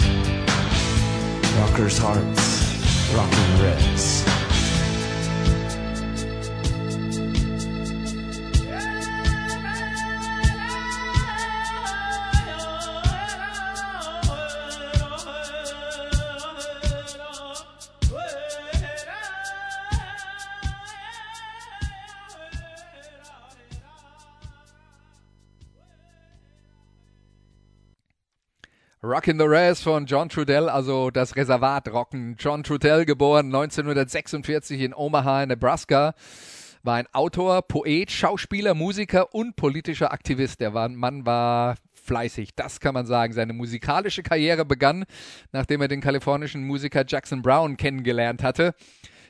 Rockers' 1.58 1.98
hearts, 1.98 3.12
rocking 3.12 3.56
the 3.56 3.64
reds. 3.64 4.29
Rockin' 29.10 29.40
the 29.40 29.44
Res 29.44 29.82
von 29.82 30.06
John 30.06 30.28
Trudell, 30.28 30.68
also 30.68 31.10
das 31.10 31.34
Reservat 31.34 31.88
rocken. 31.88 32.36
John 32.38 32.62
Trudell, 32.62 33.04
geboren 33.04 33.46
1946 33.46 34.80
in 34.82 34.94
Omaha, 34.94 35.46
Nebraska, 35.46 36.14
war 36.84 36.94
ein 36.94 37.08
Autor, 37.12 37.62
Poet, 37.62 38.12
Schauspieler, 38.12 38.74
Musiker 38.74 39.34
und 39.34 39.56
politischer 39.56 40.12
Aktivist. 40.12 40.60
Der 40.60 40.70
Mann 40.70 41.26
war 41.26 41.74
fleißig, 41.92 42.54
das 42.54 42.78
kann 42.78 42.94
man 42.94 43.04
sagen. 43.04 43.32
Seine 43.32 43.52
musikalische 43.52 44.22
Karriere 44.22 44.64
begann, 44.64 45.04
nachdem 45.50 45.80
er 45.80 45.88
den 45.88 46.00
kalifornischen 46.00 46.64
Musiker 46.64 47.02
Jackson 47.04 47.42
Brown 47.42 47.76
kennengelernt 47.76 48.44
hatte. 48.44 48.76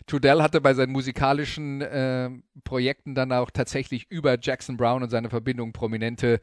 Trudell 0.07 0.43
hatte 0.43 0.61
bei 0.61 0.75
seinen 0.75 0.93
musikalischen 0.93 1.81
äh, 1.81 2.29
Projekten 2.65 3.15
dann 3.15 3.33
auch 3.33 3.51
tatsächlich 3.51 4.11
über 4.11 4.37
Jackson 4.39 4.77
Brown 4.77 5.03
und 5.03 5.09
seine 5.09 5.31
Verbindung 5.31 5.73
prominente 5.73 6.41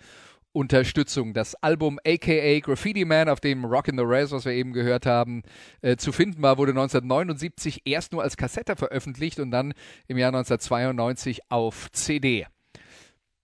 Unterstützung. 0.57 1.35
Das 1.35 1.53
Album 1.53 1.99
aka 2.03 2.59
Graffiti 2.61 3.05
Man, 3.05 3.29
auf 3.29 3.39
dem 3.39 3.63
Rock 3.63 3.89
in 3.89 3.97
the 3.97 4.03
Res, 4.03 4.31
was 4.31 4.43
wir 4.43 4.53
eben 4.53 4.73
gehört 4.73 5.05
haben, 5.05 5.43
äh, 5.81 5.97
zu 5.97 6.11
finden 6.11 6.41
war, 6.41 6.57
wurde 6.57 6.71
1979 6.71 7.83
erst 7.85 8.11
nur 8.11 8.23
als 8.23 8.37
Kassette 8.37 8.75
veröffentlicht 8.75 9.39
und 9.39 9.51
dann 9.51 9.75
im 10.07 10.17
Jahr 10.17 10.29
1992 10.29 11.41
auf 11.49 11.91
CD. 11.91 12.47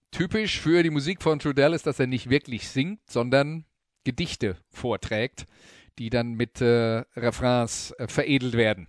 Typisch 0.10 0.60
für 0.60 0.82
die 0.82 0.90
Musik 0.90 1.22
von 1.22 1.38
Trudell 1.38 1.74
ist, 1.74 1.86
dass 1.86 2.00
er 2.00 2.08
nicht 2.08 2.32
wirklich 2.32 2.68
singt, 2.68 3.00
sondern 3.08 3.66
Gedichte 4.04 4.58
vorträgt, 4.72 5.46
die 6.00 6.10
dann 6.10 6.34
mit 6.34 6.62
äh, 6.62 7.04
Refrains 7.16 7.92
äh, 8.00 8.08
veredelt 8.08 8.56
werden. 8.56 8.88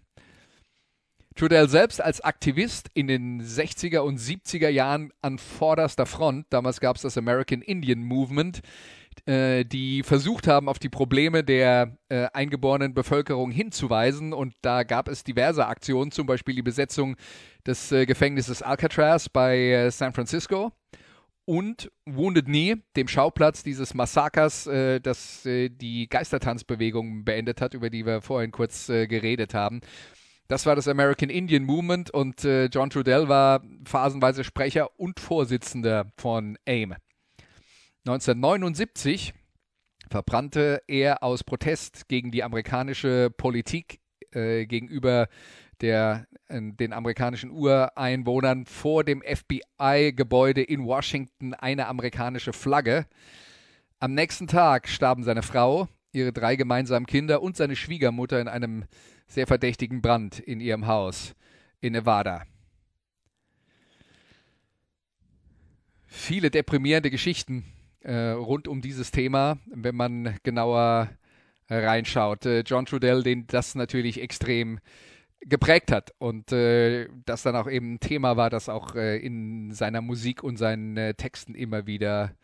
Trudell 1.34 1.68
selbst 1.68 2.00
als 2.00 2.20
Aktivist 2.20 2.90
in 2.94 3.08
den 3.08 3.42
60er 3.42 3.98
und 3.98 4.20
70er 4.20 4.68
Jahren 4.68 5.12
an 5.20 5.38
vorderster 5.38 6.06
Front. 6.06 6.46
Damals 6.50 6.80
gab 6.80 6.94
es 6.94 7.02
das 7.02 7.18
American 7.18 7.60
Indian 7.60 8.04
Movement, 8.04 8.60
äh, 9.26 9.64
die 9.64 10.04
versucht 10.04 10.46
haben, 10.46 10.68
auf 10.68 10.78
die 10.78 10.88
Probleme 10.88 11.42
der 11.42 11.96
äh, 12.08 12.26
eingeborenen 12.32 12.94
Bevölkerung 12.94 13.50
hinzuweisen. 13.50 14.32
Und 14.32 14.54
da 14.62 14.84
gab 14.84 15.08
es 15.08 15.24
diverse 15.24 15.66
Aktionen, 15.66 16.12
zum 16.12 16.26
Beispiel 16.26 16.54
die 16.54 16.62
Besetzung 16.62 17.16
des 17.66 17.90
äh, 17.90 18.06
Gefängnisses 18.06 18.62
Alcatraz 18.62 19.28
bei 19.28 19.58
äh, 19.58 19.90
San 19.90 20.12
Francisco 20.12 20.70
und 21.46 21.90
Wounded 22.06 22.46
Knee, 22.46 22.76
dem 22.96 23.08
Schauplatz 23.08 23.62
dieses 23.62 23.94
Massakers, 23.94 24.66
äh, 24.66 25.00
das 25.00 25.44
äh, 25.46 25.68
die 25.68 26.08
Geistertanzbewegung 26.08 27.24
beendet 27.24 27.60
hat, 27.60 27.74
über 27.74 27.90
die 27.90 28.06
wir 28.06 28.22
vorhin 28.22 28.50
kurz 28.50 28.88
äh, 28.88 29.06
geredet 29.06 29.52
haben. 29.52 29.80
Das 30.46 30.66
war 30.66 30.76
das 30.76 30.88
American 30.88 31.30
Indian 31.30 31.64
Movement 31.64 32.10
und 32.10 32.44
äh, 32.44 32.66
John 32.66 32.90
Trudell 32.90 33.28
war 33.28 33.62
phasenweise 33.86 34.44
Sprecher 34.44 34.88
und 34.98 35.18
Vorsitzender 35.18 36.12
von 36.18 36.58
AIM. 36.66 36.94
1979 38.06 39.32
verbrannte 40.10 40.82
er 40.86 41.22
aus 41.22 41.44
Protest 41.44 42.08
gegen 42.08 42.30
die 42.30 42.44
amerikanische 42.44 43.30
Politik 43.34 44.00
äh, 44.32 44.66
gegenüber 44.66 45.28
der, 45.80 46.26
äh, 46.48 46.60
den 46.60 46.92
amerikanischen 46.92 47.50
Ureinwohnern 47.50 48.66
vor 48.66 49.02
dem 49.02 49.22
FBI-Gebäude 49.22 50.62
in 50.62 50.84
Washington 50.84 51.54
eine 51.54 51.86
amerikanische 51.86 52.52
Flagge. 52.52 53.06
Am 53.98 54.12
nächsten 54.12 54.46
Tag 54.46 54.88
starben 54.88 55.22
seine 55.22 55.42
Frau, 55.42 55.88
ihre 56.12 56.34
drei 56.34 56.56
gemeinsamen 56.56 57.06
Kinder 57.06 57.40
und 57.40 57.56
seine 57.56 57.76
Schwiegermutter 57.76 58.40
in 58.40 58.48
einem 58.48 58.84
sehr 59.34 59.46
verdächtigen 59.48 60.00
Brand 60.00 60.38
in 60.38 60.60
ihrem 60.60 60.86
Haus 60.86 61.34
in 61.80 61.92
Nevada. 61.92 62.44
Viele 66.06 66.50
deprimierende 66.50 67.10
Geschichten 67.10 67.64
äh, 68.00 68.30
rund 68.30 68.68
um 68.68 68.80
dieses 68.80 69.10
Thema, 69.10 69.58
wenn 69.66 69.96
man 69.96 70.36
genauer 70.44 71.10
reinschaut. 71.68 72.46
Äh, 72.46 72.60
John 72.60 72.86
Trudell, 72.86 73.24
den 73.24 73.48
das 73.48 73.74
natürlich 73.74 74.20
extrem 74.22 74.78
geprägt 75.40 75.90
hat 75.90 76.14
und 76.18 76.52
äh, 76.52 77.08
das 77.26 77.42
dann 77.42 77.56
auch 77.56 77.68
eben 77.68 77.94
ein 77.94 78.00
Thema 78.00 78.36
war, 78.36 78.50
das 78.50 78.68
auch 78.68 78.94
äh, 78.94 79.18
in 79.18 79.72
seiner 79.72 80.00
Musik 80.00 80.44
und 80.44 80.56
seinen 80.56 80.96
äh, 80.96 81.14
Texten 81.14 81.56
immer 81.56 81.86
wieder 81.86 82.36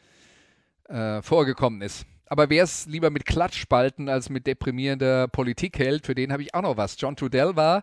äh, 0.88 1.22
vorgekommen 1.22 1.82
ist. 1.82 2.04
Aber 2.30 2.48
wer 2.48 2.62
es 2.62 2.86
lieber 2.86 3.10
mit 3.10 3.26
Klatschspalten 3.26 4.08
als 4.08 4.30
mit 4.30 4.46
deprimierender 4.46 5.26
Politik 5.26 5.80
hält, 5.80 6.06
für 6.06 6.14
den 6.14 6.30
habe 6.32 6.42
ich 6.42 6.54
auch 6.54 6.62
noch 6.62 6.76
was. 6.76 6.94
John 6.96 7.16
Trudell 7.16 7.56
war 7.56 7.82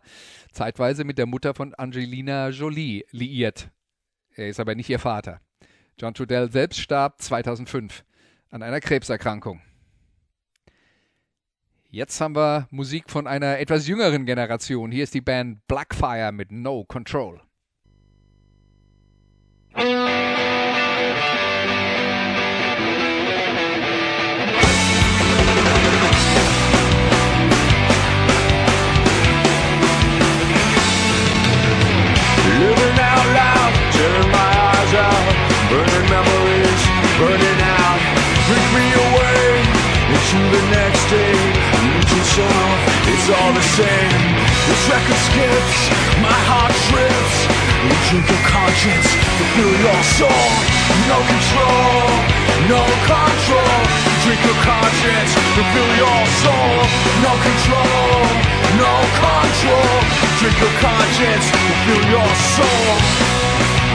zeitweise 0.53 1.03
mit 1.03 1.17
der 1.17 1.25
Mutter 1.25 1.53
von 1.53 1.73
Angelina 1.73 2.47
Jolie 2.47 3.03
liiert. 3.11 3.69
Er 4.35 4.47
ist 4.47 4.61
aber 4.61 4.73
nicht 4.73 4.89
ihr 4.89 4.99
Vater. 4.99 5.41
John 5.99 6.13
Trudell 6.13 6.49
selbst 6.49 6.79
starb 6.79 7.21
2005 7.21 8.05
an 8.49 8.63
einer 8.63 8.79
Krebserkrankung. 8.79 9.59
Jetzt 11.89 12.21
haben 12.21 12.35
wir 12.35 12.69
Musik 12.71 13.09
von 13.09 13.27
einer 13.27 13.59
etwas 13.59 13.85
jüngeren 13.85 14.25
Generation. 14.25 14.93
Hier 14.93 15.03
ist 15.03 15.13
die 15.13 15.21
Band 15.21 15.67
Blackfire 15.67 16.31
mit 16.31 16.53
No 16.53 16.85
Control. 16.85 17.41
Into 40.37 40.57
the 40.57 40.63
next 40.69 41.03
day. 41.09 41.33
Lose 41.81 42.11
yourself, 42.13 42.77
it's 43.09 43.27
all 43.29 43.51
the 43.53 43.65
same. 43.77 44.21
This 44.69 44.81
record 44.91 45.21
skips, 45.29 45.77
my 46.21 46.37
heart 46.49 46.75
trips. 46.89 47.37
You 47.81 47.93
drink 48.09 48.25
your 48.29 48.43
conscience, 48.45 49.07
fulfill 49.37 49.73
your 49.81 50.01
soul. 50.17 50.47
No 51.09 51.17
control, 51.31 52.05
no 52.69 52.81
control. 53.09 53.79
Drink 54.25 54.41
your 54.45 54.59
conscience, 54.61 55.31
fulfill 55.55 55.91
your 56.05 56.21
soul. 56.43 56.75
No 57.25 57.33
control, 57.47 58.21
no 58.77 58.93
control. 59.17 59.93
Drink 60.39 60.57
your 60.61 60.75
conscience, 60.83 61.45
fulfill 61.49 62.03
your 62.13 62.31
soul. 62.53 63.86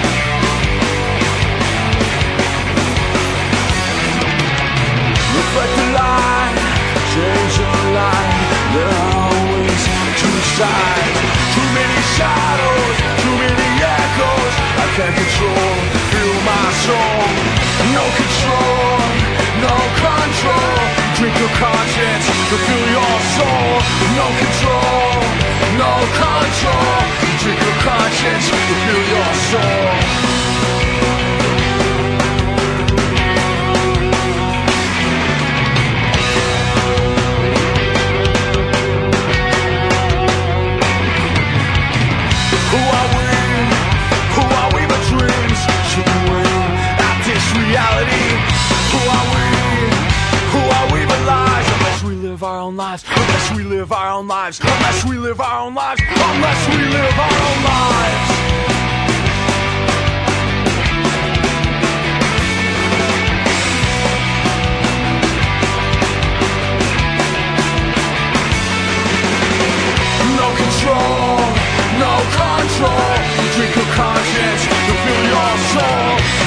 Two 10.63 10.69
sides, 10.69 11.19
too 11.55 11.69
many 11.75 11.99
shadows, 12.15 12.97
too 13.23 13.35
many 13.35 13.69
echoes. 13.83 14.55
I 14.79 14.87
can't 14.95 15.15
control, 15.15 15.75
feel 16.13 16.35
my 16.47 16.67
soul. 16.87 17.23
No 17.91 18.05
control, 18.21 18.99
no 19.67 19.75
control. 19.99 20.79
Drink 21.19 21.35
your 21.39 21.55
conscience, 21.59 22.25
fulfill 22.51 22.85
your 22.95 23.17
soul. 23.37 23.73
No 24.19 24.27
control, 24.43 25.19
no 25.83 25.93
control. 26.23 26.99
Drink 27.43 27.59
your 27.59 27.79
conscience, 27.83 28.47
fulfill 28.49 29.03
your 29.15 29.33
soul. 29.51 30.42
Own 52.73 52.79
lives, 52.79 53.05
unless 53.05 53.55
we 53.55 53.65
live 53.65 53.93
our 53.93 54.19
own 54.19 54.27
lives, 54.29 54.61
unless 54.61 55.05
we 55.05 55.19
live 55.19 55.41
our 55.41 55.67
own 55.67 55.75
lives, 55.75 56.01
unless 56.01 56.69
we 56.69 56.77
live 56.77 57.19
our 57.19 57.37
own 57.49 57.65
lives. 57.65 58.29
No 70.41 70.49
control, 70.63 71.37
no 72.01 72.15
control. 72.41 73.13
Drink 73.55 73.77
your 73.77 73.91
conscience, 73.95 74.63
fulfill 74.65 75.25
your 75.29 75.59
soul. 75.73 76.42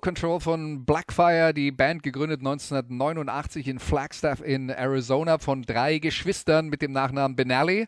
Control 0.00 0.40
von 0.40 0.84
Blackfire, 0.84 1.52
die 1.54 1.70
Band 1.70 2.02
gegründet 2.02 2.40
1989 2.40 3.68
in 3.68 3.78
Flagstaff 3.78 4.40
in 4.40 4.70
Arizona 4.70 5.38
von 5.38 5.62
drei 5.62 5.98
Geschwistern 5.98 6.68
mit 6.68 6.82
dem 6.82 6.92
Nachnamen 6.92 7.36
Benally. 7.36 7.86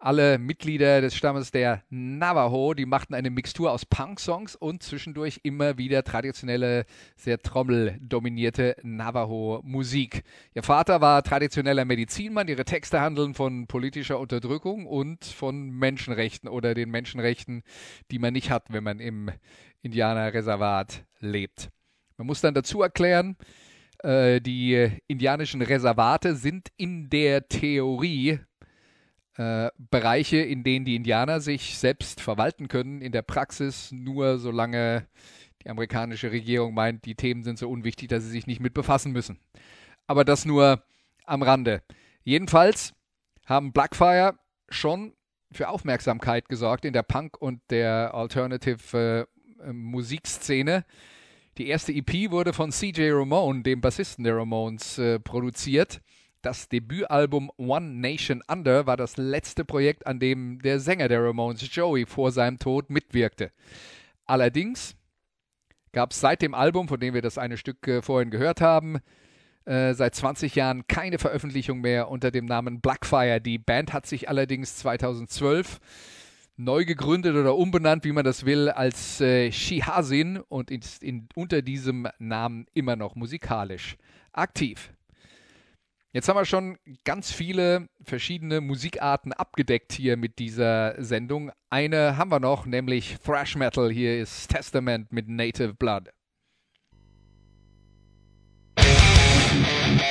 Alle 0.00 0.38
Mitglieder 0.38 1.00
des 1.00 1.16
Stammes 1.16 1.50
der 1.50 1.82
Navajo, 1.90 2.72
die 2.72 2.86
machten 2.86 3.14
eine 3.14 3.30
Mixtur 3.30 3.72
aus 3.72 3.84
Punk-Songs 3.84 4.54
und 4.54 4.80
zwischendurch 4.84 5.40
immer 5.42 5.76
wieder 5.76 6.04
traditionelle, 6.04 6.84
sehr 7.16 7.40
trommeldominierte 7.40 8.76
Navajo-Musik. 8.84 10.22
Ihr 10.54 10.62
Vater 10.62 11.00
war 11.00 11.24
traditioneller 11.24 11.84
Medizinmann, 11.84 12.46
ihre 12.46 12.64
Texte 12.64 13.00
handeln 13.00 13.34
von 13.34 13.66
politischer 13.66 14.20
Unterdrückung 14.20 14.86
und 14.86 15.24
von 15.24 15.68
Menschenrechten 15.68 16.48
oder 16.48 16.74
den 16.74 16.90
Menschenrechten, 16.90 17.64
die 18.12 18.20
man 18.20 18.34
nicht 18.34 18.50
hat, 18.52 18.72
wenn 18.72 18.84
man 18.84 19.00
im 19.00 19.32
Indianerreservat 19.82 21.04
lebt. 21.20 21.70
Man 22.16 22.26
muss 22.26 22.40
dann 22.40 22.54
dazu 22.54 22.82
erklären, 22.82 23.36
äh, 24.02 24.40
die 24.40 24.90
indianischen 25.06 25.62
Reservate 25.62 26.34
sind 26.36 26.68
in 26.76 27.08
der 27.10 27.48
Theorie 27.48 28.40
äh, 29.36 29.70
Bereiche, 29.78 30.38
in 30.38 30.64
denen 30.64 30.84
die 30.84 30.96
Indianer 30.96 31.40
sich 31.40 31.78
selbst 31.78 32.20
verwalten 32.20 32.68
können, 32.68 33.00
in 33.00 33.12
der 33.12 33.22
Praxis 33.22 33.92
nur 33.92 34.38
solange 34.38 35.06
die 35.62 35.70
amerikanische 35.70 36.30
Regierung 36.30 36.74
meint, 36.74 37.04
die 37.04 37.14
Themen 37.14 37.42
sind 37.42 37.58
so 37.58 37.68
unwichtig, 37.68 38.08
dass 38.08 38.24
sie 38.24 38.30
sich 38.30 38.46
nicht 38.46 38.60
mit 38.60 38.74
befassen 38.74 39.12
müssen. 39.12 39.38
Aber 40.06 40.24
das 40.24 40.44
nur 40.44 40.82
am 41.24 41.42
Rande. 41.42 41.82
Jedenfalls 42.24 42.94
haben 43.46 43.72
Blackfire 43.72 44.38
schon 44.68 45.14
für 45.50 45.68
Aufmerksamkeit 45.68 46.48
gesorgt 46.48 46.84
in 46.84 46.92
der 46.92 47.02
Punk- 47.02 47.40
und 47.40 47.60
der 47.70 48.14
Alternative 48.14 49.28
äh, 49.64 49.72
Musikszene. 49.72 50.84
Die 51.58 51.68
erste 51.68 51.92
EP 51.92 52.30
wurde 52.30 52.52
von 52.52 52.70
CJ 52.70 53.10
Ramone, 53.10 53.62
dem 53.62 53.80
Bassisten 53.80 54.24
der 54.24 54.36
Ramones, 54.36 54.98
äh, 54.98 55.18
produziert. 55.18 56.00
Das 56.40 56.68
Debütalbum 56.68 57.50
One 57.56 58.00
Nation 58.00 58.42
Under 58.46 58.86
war 58.86 58.96
das 58.96 59.16
letzte 59.16 59.64
Projekt, 59.64 60.06
an 60.06 60.20
dem 60.20 60.60
der 60.62 60.78
Sänger 60.78 61.08
der 61.08 61.24
Ramones, 61.24 61.68
Joey, 61.74 62.06
vor 62.06 62.30
seinem 62.30 62.58
Tod 62.58 62.90
mitwirkte. 62.90 63.50
Allerdings 64.24 64.94
gab 65.92 66.12
es 66.12 66.20
seit 66.20 66.42
dem 66.42 66.54
Album, 66.54 66.86
von 66.86 67.00
dem 67.00 67.14
wir 67.14 67.22
das 67.22 67.38
eine 67.38 67.56
Stück 67.56 67.88
äh, 67.88 68.02
vorhin 68.02 68.30
gehört 68.30 68.60
haben, 68.60 68.98
äh, 69.64 69.94
seit 69.94 70.14
20 70.14 70.54
Jahren 70.54 70.86
keine 70.86 71.18
Veröffentlichung 71.18 71.80
mehr 71.80 72.08
unter 72.08 72.30
dem 72.30 72.44
Namen 72.44 72.80
Blackfire. 72.80 73.40
Die 73.40 73.58
Band 73.58 73.92
hat 73.92 74.06
sich 74.06 74.28
allerdings 74.28 74.76
2012 74.76 75.80
neu 76.58 76.84
gegründet 76.84 77.34
oder 77.36 77.56
umbenannt, 77.56 78.04
wie 78.04 78.12
man 78.12 78.24
das 78.24 78.44
will, 78.44 78.68
als 78.68 79.20
äh, 79.20 79.50
Shihazin 79.50 80.38
und 80.48 80.70
ist 80.70 81.02
in, 81.02 81.28
unter 81.34 81.62
diesem 81.62 82.08
Namen 82.18 82.66
immer 82.74 82.96
noch 82.96 83.14
musikalisch 83.14 83.96
aktiv. 84.32 84.92
Jetzt 86.12 86.28
haben 86.28 86.36
wir 86.36 86.44
schon 86.44 86.78
ganz 87.04 87.32
viele 87.32 87.88
verschiedene 88.02 88.60
Musikarten 88.60 89.32
abgedeckt 89.32 89.92
hier 89.92 90.16
mit 90.16 90.38
dieser 90.38 91.00
Sendung. 91.02 91.52
Eine 91.70 92.16
haben 92.16 92.30
wir 92.30 92.40
noch, 92.40 92.66
nämlich 92.66 93.18
Thrash 93.24 93.56
Metal. 93.56 93.90
Hier 93.90 94.20
ist 94.20 94.48
Testament 94.48 95.12
mit 95.12 95.28
Native 95.28 95.74
Blood. 95.74 96.10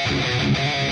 We 0.09 0.86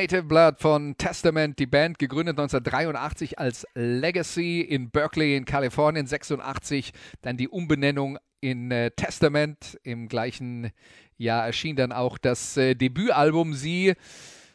Native 0.00 0.22
Blood 0.22 0.60
von 0.60 0.96
Testament, 0.96 1.58
die 1.58 1.66
Band 1.66 1.98
gegründet 1.98 2.38
1983 2.38 3.40
als 3.40 3.66
Legacy 3.74 4.60
in 4.60 4.90
Berkeley 4.90 5.34
in 5.34 5.44
Kalifornien, 5.44 6.06
86 6.06 6.92
dann 7.20 7.36
die 7.36 7.48
Umbenennung 7.48 8.16
in 8.40 8.70
äh, 8.70 8.92
Testament. 8.92 9.76
Im 9.82 10.06
gleichen 10.06 10.70
Jahr 11.16 11.46
erschien 11.46 11.74
dann 11.74 11.90
auch 11.90 12.16
das 12.16 12.56
äh, 12.56 12.76
Debütalbum. 12.76 13.54
Sie 13.54 13.94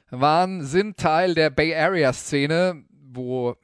waren, 0.09 0.63
sind 0.63 0.95
Teil 0.95 1.35
der 1.35 1.49
Bay 1.49 1.75
Area 1.75 2.13
Szene, 2.13 2.85
wo 3.11 3.57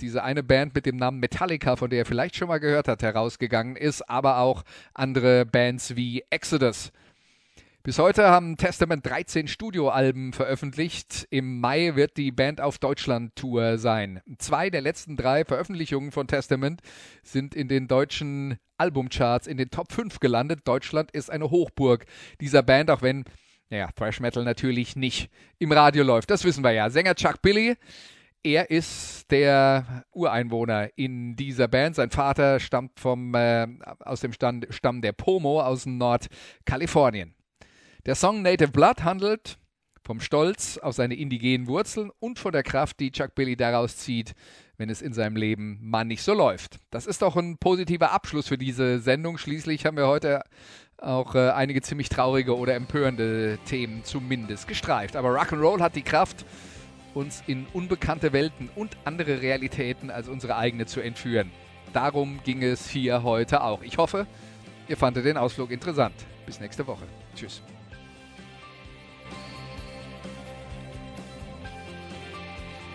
diese 0.00 0.22
eine 0.22 0.44
Band 0.44 0.76
mit 0.76 0.86
dem 0.86 0.98
Namen 0.98 1.18
Metallica, 1.18 1.74
von 1.74 1.90
der 1.90 1.98
ihr 1.98 2.06
vielleicht 2.06 2.36
schon 2.36 2.46
mal 2.46 2.60
gehört 2.60 2.86
habt, 2.86 3.02
herausgegangen 3.02 3.74
ist, 3.74 4.08
aber 4.08 4.38
auch 4.38 4.62
andere 4.94 5.46
Bands 5.46 5.96
wie 5.96 6.22
Exodus. 6.30 6.92
Bis 7.82 7.98
heute 7.98 8.28
haben 8.28 8.58
Testament 8.58 9.06
13 9.06 9.48
Studioalben 9.48 10.34
veröffentlicht. 10.34 11.26
Im 11.30 11.60
Mai 11.60 11.96
wird 11.96 12.18
die 12.18 12.30
Band 12.30 12.60
auf 12.60 12.76
Deutschland-Tour 12.76 13.78
sein. 13.78 14.20
Zwei 14.36 14.68
der 14.68 14.82
letzten 14.82 15.16
drei 15.16 15.46
Veröffentlichungen 15.46 16.12
von 16.12 16.26
Testament 16.26 16.82
sind 17.22 17.54
in 17.54 17.68
den 17.68 17.88
deutschen 17.88 18.58
Albumcharts 18.76 19.46
in 19.46 19.56
den 19.56 19.70
Top 19.70 19.92
5 19.92 20.20
gelandet. 20.20 20.60
Deutschland 20.64 21.10
ist 21.12 21.30
eine 21.30 21.50
Hochburg 21.50 22.04
dieser 22.42 22.62
Band, 22.62 22.90
auch 22.90 23.00
wenn, 23.00 23.24
naja, 23.70 23.88
Thrash 23.96 24.20
Metal 24.20 24.44
natürlich 24.44 24.94
nicht 24.94 25.30
im 25.58 25.72
Radio 25.72 26.04
läuft. 26.04 26.30
Das 26.30 26.44
wissen 26.44 26.62
wir 26.62 26.72
ja. 26.72 26.90
Sänger 26.90 27.14
Chuck 27.14 27.40
Billy 27.40 27.76
er 28.42 28.70
ist 28.70 29.30
der 29.30 30.06
Ureinwohner 30.12 30.88
in 30.96 31.36
dieser 31.36 31.68
Band. 31.68 31.96
Sein 31.96 32.10
Vater 32.10 32.58
stammt 32.58 32.98
vom, 32.98 33.34
äh, 33.34 33.66
aus 34.00 34.20
dem 34.20 34.32
Stand, 34.32 34.66
Stamm 34.70 35.02
der 35.02 35.12
Pomo 35.12 35.60
aus 35.60 35.84
Nordkalifornien. 35.84 37.34
Der 38.06 38.14
Song 38.14 38.40
Native 38.40 38.70
Blood 38.70 39.04
handelt 39.04 39.58
vom 40.02 40.20
Stolz 40.20 40.78
auf 40.78 40.94
seine 40.94 41.14
indigenen 41.14 41.66
Wurzeln 41.66 42.10
und 42.18 42.38
von 42.38 42.50
der 42.52 42.62
Kraft, 42.62 42.98
die 42.98 43.12
Chuck 43.12 43.34
Billy 43.34 43.56
daraus 43.56 43.98
zieht, 43.98 44.34
wenn 44.78 44.88
es 44.88 45.02
in 45.02 45.12
seinem 45.12 45.36
Leben 45.36 45.78
mal 45.82 46.04
nicht 46.04 46.22
so 46.22 46.32
läuft. 46.32 46.78
Das 46.90 47.06
ist 47.06 47.20
doch 47.20 47.36
ein 47.36 47.58
positiver 47.58 48.12
Abschluss 48.12 48.48
für 48.48 48.56
diese 48.56 49.00
Sendung. 49.00 49.36
Schließlich 49.36 49.84
haben 49.84 49.98
wir 49.98 50.06
heute 50.06 50.42
auch 50.96 51.34
äh, 51.34 51.50
einige 51.50 51.82
ziemlich 51.82 52.08
traurige 52.08 52.56
oder 52.56 52.74
empörende 52.74 53.58
Themen 53.66 54.02
zumindest 54.02 54.66
gestreift. 54.66 55.14
Aber 55.14 55.38
Rock'n'Roll 55.38 55.80
hat 55.80 55.94
die 55.94 56.02
Kraft, 56.02 56.46
uns 57.12 57.42
in 57.46 57.66
unbekannte 57.74 58.32
Welten 58.32 58.70
und 58.74 58.96
andere 59.04 59.42
Realitäten 59.42 60.10
als 60.10 60.28
unsere 60.28 60.56
eigene 60.56 60.86
zu 60.86 61.00
entführen. 61.02 61.50
Darum 61.92 62.40
ging 62.44 62.62
es 62.62 62.88
hier 62.88 63.22
heute 63.24 63.62
auch. 63.62 63.82
Ich 63.82 63.98
hoffe, 63.98 64.26
ihr 64.88 64.96
fandet 64.96 65.26
den 65.26 65.36
Ausflug 65.36 65.70
interessant. 65.70 66.14
Bis 66.46 66.60
nächste 66.60 66.86
Woche. 66.86 67.04
Tschüss. 67.34 67.62